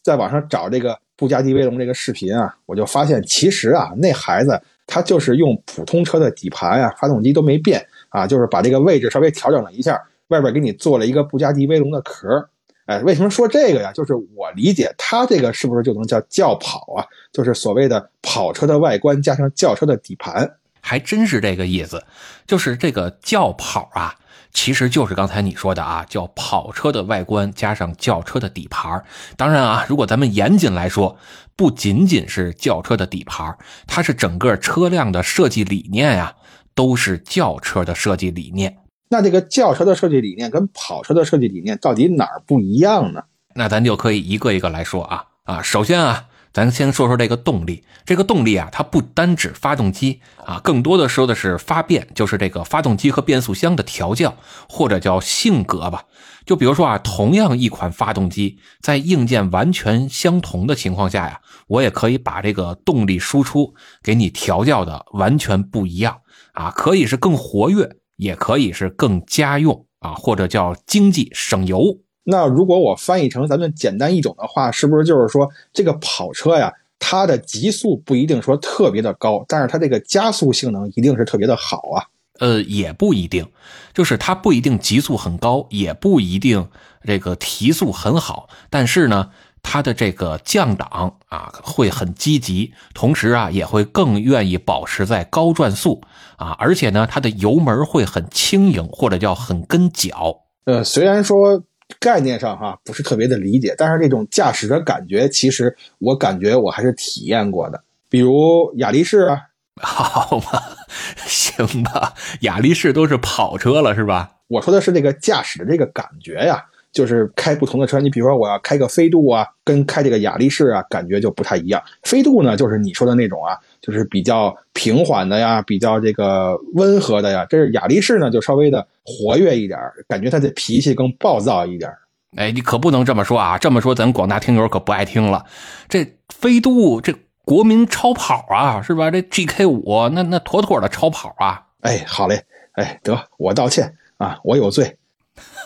[0.04, 4.60] 在网上找这个布加迪威龙这个视频啊，我就发现其实啊，那孩子
[4.92, 12.50] 它就是用普通车的底盘啊、发动机都没变啊，就是把这个位置稍微调整了一下，外边给你做了一个布加迪威龙的壳。
[12.88, 13.92] 哎，为什么说这个呀？
[13.94, 17.06] 就是我理解，它这个是不是就能叫轿跑啊？
[17.32, 20.56] 就是所谓的跑车的外观加上轿车的底盘，
[20.90, 22.04] 还真是这个意思。
[22.48, 24.16] 就是这个轿跑啊，
[24.52, 29.04] 其实就是刚才你说的啊，叫跑车的外观加上轿车的底盘。
[29.38, 31.16] 当然啊，如果咱们严谨来说，
[31.56, 36.34] 不仅仅是轿车的底盘，它是整个车辆的设计理念呀，
[36.74, 38.80] 都是轿车的设计理念。
[39.10, 43.22] 那这个轿车的设计理念跟跑车的设计理念到底哪儿不一样呢？
[43.54, 47.84] 那咱就可以一个一个来说啊啊，首先啊，咱先说说这个动力。
[48.06, 54.36] 这个动力啊，它不单指发动机啊，更多的说的是发变，就是这个发动机和变速箱的调教
[54.68, 56.06] 或者叫性格吧。
[56.46, 66.22] 就比如说啊，同样一款发动机，在硬件完全相同的情况下呀，我也可以把这个动力输出给你调教的完全不一样
[66.54, 67.98] 啊，可以是更活跃。
[68.20, 72.00] 也可以是更家用啊，或者叫经济省油。
[72.30, 82.06] 那如果我翻译成咱们简单一种的话，是不是就是说这个跑车呀，它的极速不一定说特别的高，但是它这个加速性能一定是特别的好啊？
[82.40, 83.46] 呃，也不一定，
[83.94, 86.70] 就是它不一定极速很高，也不一定
[87.04, 89.32] 这个提速很好，但是呢。
[89.62, 96.02] 它的这个降档啊会很积极，同时啊也会更愿意保持在高转速
[96.38, 100.46] 啊，而且呢它的油门会很轻盈或者叫很跟脚。
[100.64, 101.62] 呃，虽然说
[102.00, 107.84] 概念上哈不是特别的理解，但是这种驾驶的感觉，其实我感觉我还是体验过的。
[108.10, 109.42] 比如雅力士啊，
[109.82, 110.62] 好吧，
[111.26, 114.32] 行吧，雅力士都是跑车了是吧？
[114.48, 116.66] 我说的是这个驾驶的这个感觉呀。
[116.92, 121.80] 就是开不同的车，你比如说我要开个飞度啊，跟开这个雅力士啊，感觉就不太一样。
[122.02, 127.46] 飞度呢，就是你说的那种啊，就是比较平缓的呀，比较这个温和的呀。
[127.50, 131.92] 这是雅力士呢，就稍微的活跃一点，感觉他的脾气更暴躁一点。
[132.38, 133.58] 哎，你可不能这么说啊！
[133.58, 135.46] 这么说咱广大听友可不爱听了。
[135.88, 137.14] 这飞度这
[137.44, 139.10] 国民超跑啊，是吧？
[139.10, 141.64] 这 GK 五那那妥妥的超跑啊！
[141.82, 144.98] 哎，好嘞，哎，得我道歉啊，我有罪。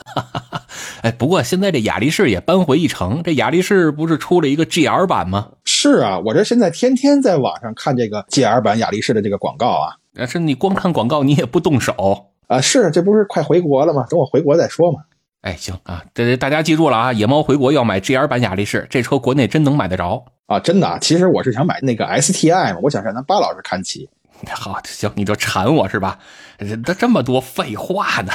[0.05, 0.61] 哈哈哈，
[1.01, 5.49] 哎，不过现在这雅力士也扳回一城，这雅力士不是出了一个 GR 版吗？
[5.83, 9.97] 是啊，我这现在天天在网上看这个 GR 版雅力士的这个广告啊。
[10.15, 12.61] 但是你光看广告，你也不动手啊？
[12.61, 14.05] 是，这不是快回国了吗？
[14.09, 15.01] 等我回国再说嘛。
[15.41, 20.57] 哎，行啊，这大家记住了啊，野猫回国要买 GR 版雅力士，这车国内真能买得着啊？
[20.57, 20.97] 真的？
[21.01, 24.09] 其实我是想买那个 STI 嘛，我想让咱巴老师看齐。
[24.55, 26.17] 好，行，你就馋我是吧？
[26.59, 28.31] 人这这么多废话呢。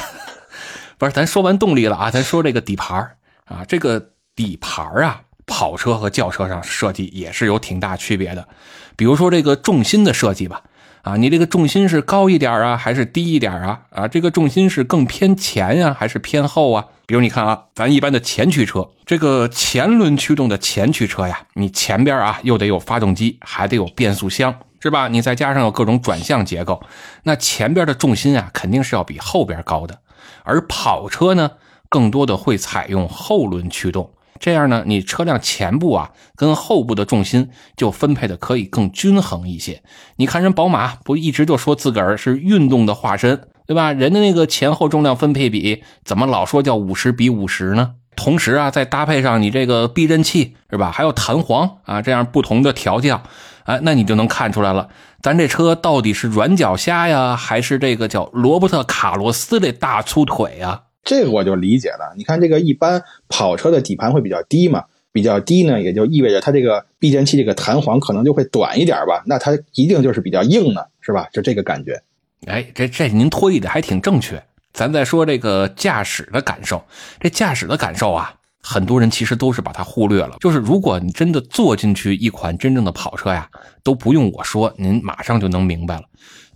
[0.99, 8.47] 不是，咱说完动力了啊，咱说这个底盘啊，这个底盘啊，跑车和轿车上设计也是有挺大区别的。
[8.95, 10.61] 比如说这个重心的设计吧，
[11.01, 13.81] 啊，你这个重心是高一点啊，还是低一点啊？
[13.89, 16.85] 啊，这个重心是更偏前呀，还是偏后啊？
[17.07, 25.07] 比如你看啊，咱一般的前驱车，这个前轮驱动的前驱车呀，你前边啊又得有发动机，还得有变速箱，是吧？
[25.07, 26.83] 你再加上有各种转向结构，
[27.23, 29.99] 那前边的重心啊，肯定是要比后边高的。
[30.43, 31.51] 而跑车呢，
[31.87, 39.83] 更多的会采用后轮驱动，这样呢，你车辆前部啊跟后部的重心就分配的可以更均衡一些。
[40.15, 43.91] 你看人宝马不一直就说自个儿是运动的化身，对吧？
[43.91, 47.95] 人的那个前后重量分配比怎么老说叫五十比五十呢？
[48.15, 50.91] 同时啊，再搭配上你这个避震器是吧？
[50.91, 53.21] 还有弹簧啊，这样不同的调教，
[53.63, 54.89] 哎，那你就能看出来了。
[55.21, 60.81] 咱这车到底是软脚虾呀，还是这个叫罗伯特卡洛斯的大粗腿呀？
[61.03, 62.13] 这个我就理解了。
[62.17, 69.23] 你看这个一般跑车的底盘会比较低嘛，比较低呢，也就意味着它这个避震器这个弹簧可能就会短一点吧。
[69.25, 71.27] 那它一定就是比较硬的，是吧？
[71.33, 72.01] 就这个感觉。
[72.47, 74.41] 哎，这这您推理的还挺正确。
[74.71, 76.83] 咱再说这个驾驶的感受，
[77.19, 78.35] 这驾驶的感受啊。
[78.61, 80.35] 很多人其实都是把它忽略了。
[80.41, 83.49] 就是如果你真的坐进去一款真正的跑车呀，
[83.83, 86.03] 都不用我说，您马上就能明白了。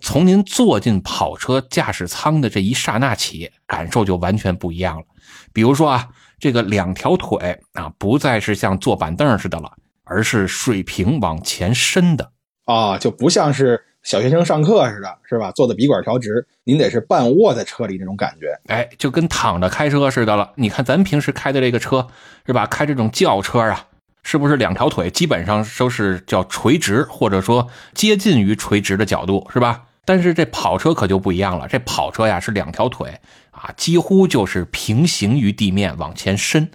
[0.04, 5.04] 从您坐进跑车驾驶舱的这一刹那起，感受就完全不一样了。
[5.50, 9.72] 比如说啊，这个两条腿啊，不再是像坐板凳似的了，
[10.04, 12.30] 而是水平往前伸的
[12.66, 15.50] 啊，就不像是小学生上课似的，是吧？
[15.52, 18.54] 坐的笔管调直，您得是半卧在车里那种感觉。
[18.66, 20.52] 哎，就跟躺着开车似的了。
[20.56, 22.06] 你看咱平时开的这个车，
[22.44, 22.66] 是吧？
[22.66, 23.86] 开这种轿车啊，
[24.22, 29.84] 是不是两条腿基本上都是叫垂直，或者说接近于垂直的角度，是吧？
[30.04, 36.70] 但是这跑车可就不一样了，这跑车呀是两条腿啊，几乎就是平行于地面往前伸，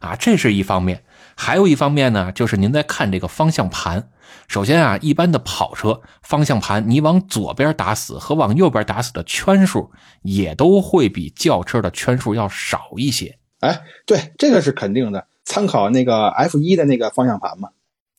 [0.00, 1.02] 啊，这是一方面。
[1.38, 4.08] 还有一方面呢，就是您在看这个方向盘。
[4.48, 13.38] 首先啊，一般的跑车方向盘，你往左边打死和往右边打死的圈数也都会比轿车的圈数要少一些。
[13.60, 15.26] 哎，对，这个是肯定的。
[15.44, 17.68] 参考那个 F 一的那个方向盘嘛。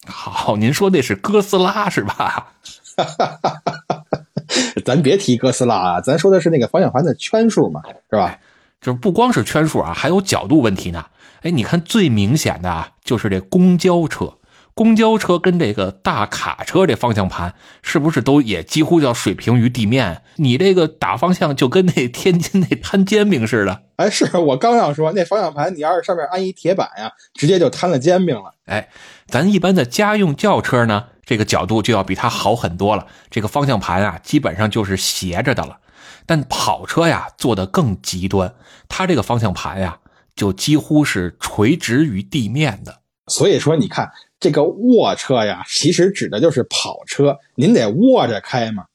[0.06, 2.54] 好，您说那是哥斯拉是吧？
[4.86, 8.40] 咱别提哥斯拉啊，咱说的是那个方向盘的圈数嘛，是吧？
[8.80, 11.06] 就是不光是圈数啊，还有角度问题呢。
[11.42, 14.37] 哎，你看最明显的啊，就是这公交车。
[14.78, 20.22] 公交车跟这个大卡车这方向盘是不是都也几乎要水平于地面？
[20.36, 23.82] 你这个打方向就跟那天津那摊煎饼似的。
[23.96, 28.54] 哎，是我刚要说，那方向盘你要是上面安一铁板呀，直接就摊了煎饼了。
[28.66, 28.90] 哎，
[29.26, 33.08] 咱一般的家用轿车呢，这个角度就要比它好很多了。
[33.32, 35.80] 这个方向盘啊，基本上就是斜着的了。
[36.28, 38.54] 但跑车呀，做的更极端，
[38.88, 39.98] 它这个方向盘呀，
[40.36, 43.00] 就几乎是垂直于地面的。
[43.26, 44.12] 所以说，你看。
[44.40, 48.86] 这个卧车呀，其实指的就是跑车，您得卧着开嘛。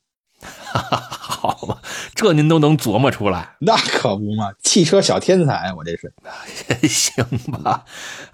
[0.73, 1.81] 好吧，
[2.15, 6.13] 这您都能琢磨出来，那可不嘛，汽车小天才，我这是。
[6.89, 7.25] 行
[7.63, 7.85] 吧，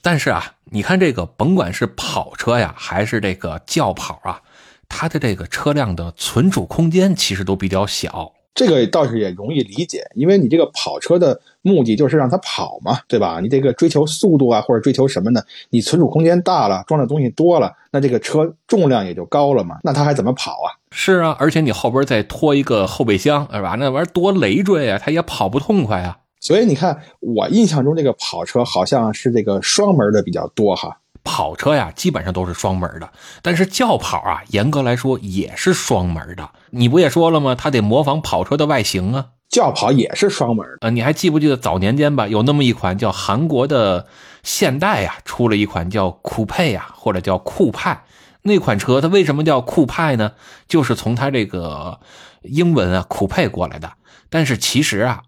[0.00, 4.40] 但是啊，你看这个，甭管是跑车呀，还是这个轿跑啊，
[4.88, 8.32] 它的这个车辆的存储空间其实都比较小。
[8.58, 13.38] 这个倒是也容易理解，因为你这个跑车的目的就是让它跑嘛，对吧？
[13.40, 15.40] 你这个追求速度啊，或者追求什么呢？
[15.70, 20.74] 你存储空间大了，装的东西多了，那这个车重量也就高了嘛，那它还怎么跑啊？
[20.90, 23.76] 是啊，而且你后边再拖一个后备箱，是吧？
[23.78, 26.18] 那玩意儿多累赘啊，它也跑不痛快啊。
[26.40, 30.98] 所以你看，我印象中这个跑车好像是这个双门的比较多哈。
[31.24, 33.12] 跑车呀，基本上都是双门的，
[33.42, 36.50] 但是轿跑啊，严格来说也是双门的。
[36.70, 37.54] 你不也说了吗？
[37.54, 39.26] 它得模仿跑车的外形啊。
[39.48, 44.06] 轿跑也是双门呃，你还记不记得早年间吧，有那么一款叫韩国的
[44.42, 48.04] 现代呀，出了一款叫酷派呀，或者叫酷派
[48.42, 50.32] 那款车，它为什么叫酷派呢？
[50.68, 51.98] 就是从它这个
[52.42, 53.92] 英文啊酷派过来的。
[54.28, 55.22] 但是其实啊，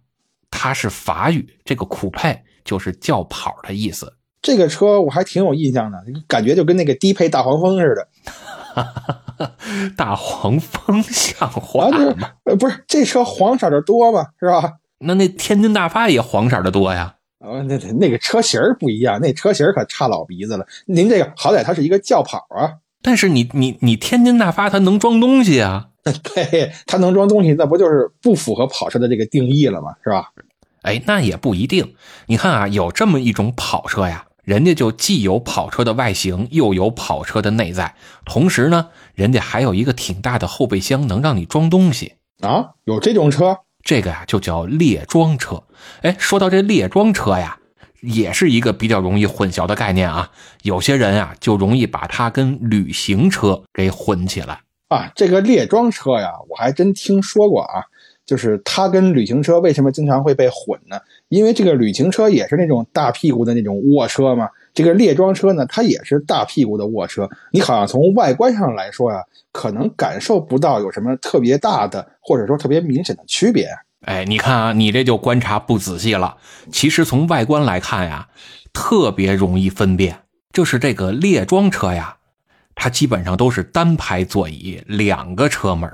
[0.51, 4.18] 它是法语，这个酷派就是轿跑的意思。
[4.43, 8.09] 这个车我还挺有印象的，感觉就跟那个低配大黄蜂似的。
[9.97, 12.14] 大黄蜂像话吗？
[12.45, 14.74] 呃，不是，这车黄色的多嘛，是吧？
[15.01, 17.16] 那那天津大发也黄色的多呀。
[17.41, 20.66] 哦，那那个车型不一样，那车型可差老鼻子了。
[20.86, 22.74] 您这个好歹它是一个轿跑啊。
[23.03, 25.88] 但是你你你天津大发它能装东西啊？
[26.34, 29.95] 对，它能装东西，那不就是不符合跑车的这个定义了吗？
[30.05, 30.30] 是吧？
[30.82, 31.95] 哎，那也不一定。
[32.26, 34.26] 你看啊，有这么一种跑车呀。
[34.43, 42.70] 人家就既有跑车的外形，又有跑车的内在，同时呢，人家还有一个挺大的后备箱，能让你装东西啊。
[42.84, 45.62] 有这种车，这个呀就叫列装车。
[46.03, 47.59] 哎，说到这列装车呀，
[48.01, 50.30] 也是一个比较容易混淆的概念啊。
[50.62, 55.11] 有些人啊就容易把它跟旅行车给混起来啊。
[55.14, 57.84] 这个列装车呀，我还真听说过啊。
[58.26, 61.01] 就是它跟旅行车为什么经常会被混呢？
[61.31, 67.28] 因为这个旅行车也是那种大屁股的那种卧车嘛，这个列装车呢，它也是大屁股的卧车。
[67.53, 69.22] 你好像从外观上来说呀，
[69.53, 73.68] 可能感受不到有什么特别大的或者说特别明显的区别。
[74.07, 76.37] 哎，你看啊，你这就观察不仔细了。
[76.72, 78.26] 其实从外观来看呀，
[78.72, 80.22] 特别容易分辨，
[80.53, 82.16] 就是这个列装车呀，
[82.74, 85.89] 它基本上都是单排座椅，两个车门，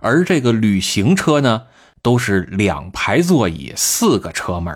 [0.00, 1.66] 而这个旅行车呢。
[2.02, 4.74] 都是两排座椅，四个车门，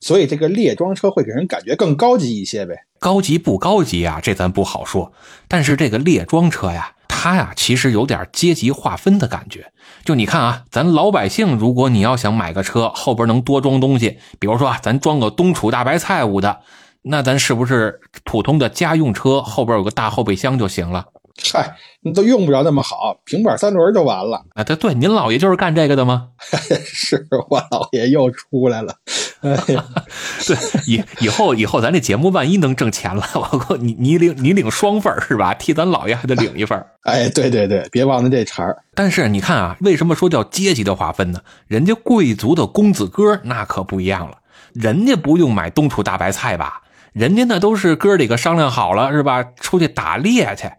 [0.00, 2.86] 所以这个列装车会给人感觉更高级一些呗。
[2.98, 4.20] 高级不高级啊？
[4.22, 5.12] 这咱不好说。
[5.48, 9.72] 但是这个列装车呀，它呀其实有点阶级划分的感觉。
[10.04, 16.60] 就你看啊，咱老百姓，如果你要想买个车，后边能多装东西，比如说啊，咱装个冬储大白菜屋的，
[17.02, 21.06] 那咱是不是普通的家用车后边有个大后备箱就行了？
[21.52, 24.44] 嗨，你都用不着那么好，平板三轮就完了。
[24.54, 26.28] 啊，对对，您姥爷就是干这个的吗？
[26.84, 28.94] 是我姥爷又出来了。
[29.40, 29.84] 哎呀，
[30.46, 30.56] 对，
[30.86, 35.52] 以以后以后咱这节目万一能挣钱了，我你你领你领双份是吧？
[35.54, 38.76] 替咱姥爷还得领一份哎，对对对，别忘了这茬儿。
[38.94, 41.40] 但是你看啊，为什么说叫阶级的划分呢？
[41.66, 44.38] 人家贵族的公子哥那可不一样了，
[44.74, 46.82] 人家不用买冬储大白菜吧？
[47.12, 49.42] 人家那都是哥几个商量好了是吧？
[49.60, 50.70] 出去打猎去。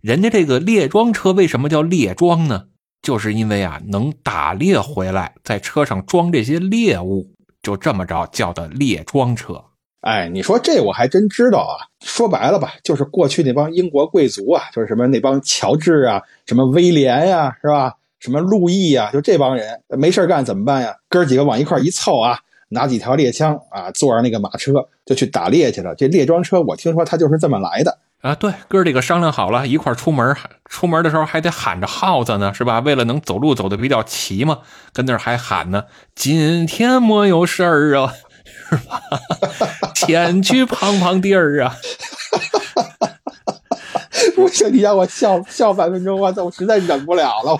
[0.00, 2.64] 人家这个列装车为什么叫列装呢？
[3.02, 7.30] 就是因为啊能打猎回来，在车上装这些猎物，
[7.62, 9.64] 就这么着叫的猎装车。
[10.00, 11.90] 哎，你说这我还真知道啊。
[12.00, 17.94] 说白了吧，就是过去那帮英国贵族啊，就是什么那帮乔治啊，什么威廉呀、是吧？
[18.20, 20.96] 什么路易呀、就这帮人没事干怎么办呀？
[21.08, 24.72] 哥几个往一块一凑啊，拿几条猎枪啊，坐上那个马车
[25.06, 25.94] 就去打猎去了。
[25.94, 27.98] 这猎装车我听说它就是这么来的。
[28.20, 30.36] 啊，对，哥几个商量好了，一块出门，
[30.68, 32.80] 出门的时候还得喊着号子呢，是吧？
[32.80, 34.58] 为了能走路走的比较齐嘛，
[34.92, 35.84] 跟那儿还喊呢
[36.16, 38.12] ：“今天没有事儿啊，
[38.70, 39.00] 是吧？
[39.94, 41.76] 前去 胖胖地儿啊。
[44.34, 47.56] ”不行，你让我笑笑半分钟，我操，我实在忍不了了。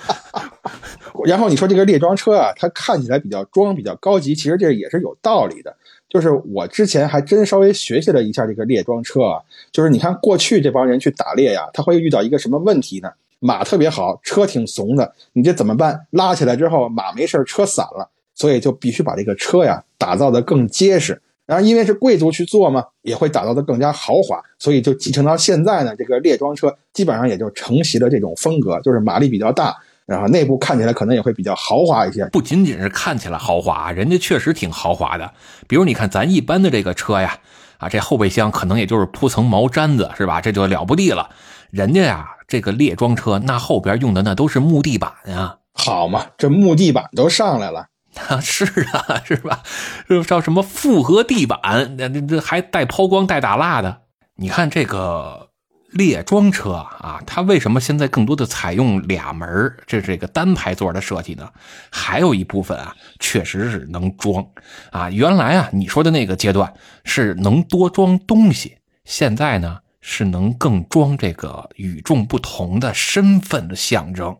[1.24, 5.76] 然后你说这个猎装车啊，它看起来比较装、比较高级，其实这也是有道理的。
[6.08, 13.10] 就是我之前还真稍微学习了一下这个猎装车啊，就是你看过去这帮人去打猎呀，他会遇到一个什么问题呢？
[13.40, 16.06] 马特别好，车挺怂的，你这怎么办？
[16.10, 21.20] 拉起来之后，马没事车散了，所以就必须把这个车呀打造的更结实。
[21.46, 29.74] 然后因为是贵族去做嘛，也会打造的更加豪华，所以就继承到现在呢，这个猎装车基本上也就承袭了这种风格，就是马力比较大，
[30.08, 32.24] 然后内部看起来可能也会比较豪华一些。
[32.32, 35.30] 不仅仅是看起来豪华，人家确实挺豪华的。
[35.68, 37.36] 比如你看咱一般的这个车呀，
[37.76, 40.40] 啊，这后备箱可能也就是铺层毛毡子，是吧？
[40.40, 41.28] 这就了不地了。
[41.70, 45.56] 人家呀，这个猎装车那后边用的那都是木地板呀。
[45.74, 47.88] 好嘛，这木地板都上来了。
[48.28, 49.60] 啊， 是啊，是吧？
[50.08, 51.96] 这叫什么复合地板？
[51.98, 54.00] 那那这还带抛光、带打蜡的。
[54.36, 55.47] 你看这个
[55.90, 61.50] 列装车啊，它为什么现在更多的采用俩门儿这这个单排座的设计呢？
[61.90, 64.46] 还有一部分啊，确实是能装
[64.90, 65.10] 啊。
[65.10, 66.72] 原来啊，你说的那个阶段
[67.04, 74.36] 是能多装东西，现在呢是能更装这个与众不同的身份的象征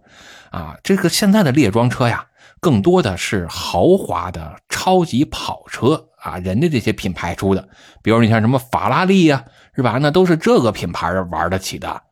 [0.51, 0.76] 啊。
[0.82, 2.26] 这个现在的列装车呀。
[2.61, 7.68] 更多的是豪华的超级跑车啊，人家这些品牌出的，
[8.03, 9.44] 比如你像什么法拉利呀，
[9.78, 9.96] 是吧？
[10.02, 12.02] 那都是这个品牌玩得起的。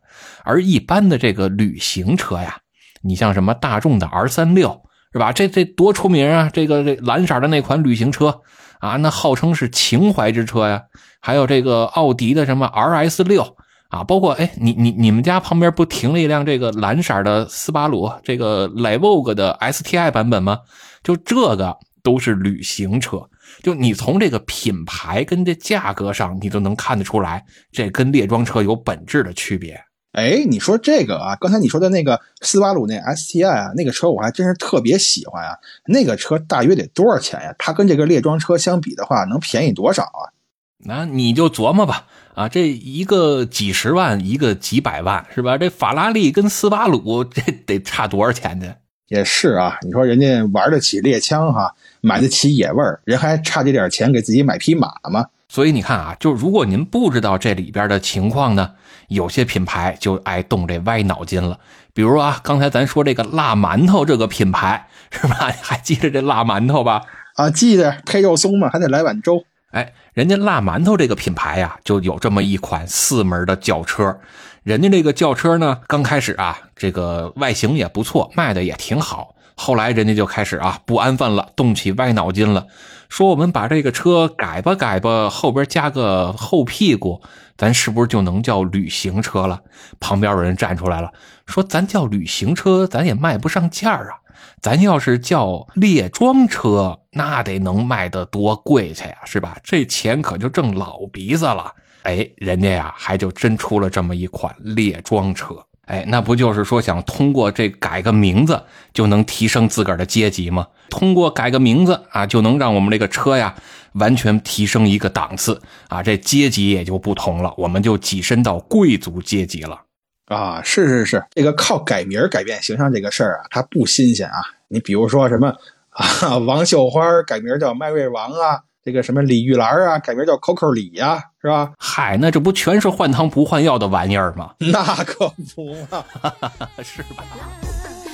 [0.45, 2.59] 而一般的这个旅行车呀，
[3.03, 5.33] 你像什么大众的 R 三六，是吧？
[5.33, 6.49] 这这多出名啊！
[6.53, 8.43] 这个这蓝色的那款旅行车
[8.79, 10.85] 啊，那号称是情怀之车呀。
[11.21, 13.57] 还有这个奥迪的什么 RS 六。
[13.89, 20.59] 啊，包括哎，你你你们家旁边不停了一辆这个蓝色的斯巴鲁，这个 Levog 的 STI 版本吗？
[21.05, 23.29] 就这个都是旅行车，
[23.63, 29.83] 就你从这个品牌跟这价格上，你都能看得出来，这跟猎装车有本质的区别。
[30.13, 35.59] 哎，你说这个啊，刚才你说的那个斯巴鲁那 STI 啊，那个车我还真是特别喜欢啊。
[35.87, 37.55] 那个车大约得多少钱呀？
[37.59, 40.33] 它跟这个猎装车相比的话，能便宜多少啊？
[40.79, 42.07] 那你就琢磨吧。
[42.35, 45.59] 啊，这一个几十万，一个几百万，是吧？
[45.59, 48.75] 这法拉利跟斯巴鲁， 这得差多少钱呢？
[49.09, 51.75] 也是啊，你说人家玩得起猎枪哈，
[52.07, 55.27] 买得起野味儿，人还差这点钱给自己买匹马吗？
[55.49, 58.71] 所以你看啊，就如果您不知道这里边的情况呢，
[59.09, 61.59] 有些品牌就爱动这歪脑筋了。
[61.93, 65.53] 比如啊，刚才咱说这个辣馒头这个品牌，是吧？
[65.61, 67.03] 还记得这辣馒头吧？
[67.35, 69.43] 啊，记得配肉松嘛，还得来碗粥。
[69.73, 74.17] 哎，人家辣馒头这个品牌呀，就有这么一款四门的轿车。
[74.63, 79.35] 人家这个轿车呢，刚开始啊，这个外形也不错，卖的也挺好。
[79.57, 82.67] 后来人家就开始啊，不安分了，动起歪脑筋了，
[83.09, 87.23] 说我们把这个车改吧改吧，后边加个后屁股，
[87.57, 89.63] 咱是不是就能叫旅行车了？
[89.99, 91.11] 旁边有人站出来了，
[91.47, 94.21] 说咱叫旅行车，咱也卖不上价啊。
[94.61, 99.57] 咱要是叫猎装车，那得能卖得多贵去呀，是吧？
[99.65, 101.73] 这钱可就挣老鼻子了。
[102.03, 105.57] 哎，人家呀，还就真出了这么一款猎装车。
[105.87, 108.63] 哎，那不就是说想通过这改个名字，
[108.93, 110.67] 就能提升自个儿的阶级吗？
[110.91, 113.55] 通过改个名字啊，就能让我们这个车呀，
[113.95, 119.83] 完全提升一个档次啊，这阶级也就不同了，我们就跻身到贵族阶级了。
[120.27, 124.43] 啊，是是是，这个靠改名改变形象这个事儿啊，它不新鲜啊。
[124.69, 125.55] 你比如说什么
[125.91, 131.73] 啊，王秀花改名叫麦瑞王啊，这个什么李玉兰啊，改名叫 Coco 李呀，是吧？
[131.77, 134.53] 嗨，那这不全是换汤不换药的玩意儿吗？
[134.61, 136.05] 那可不嘛，
[136.85, 137.25] 是吧？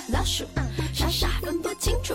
[0.09, 0.45] 老鼠
[0.95, 2.15] 傻傻分不清楚，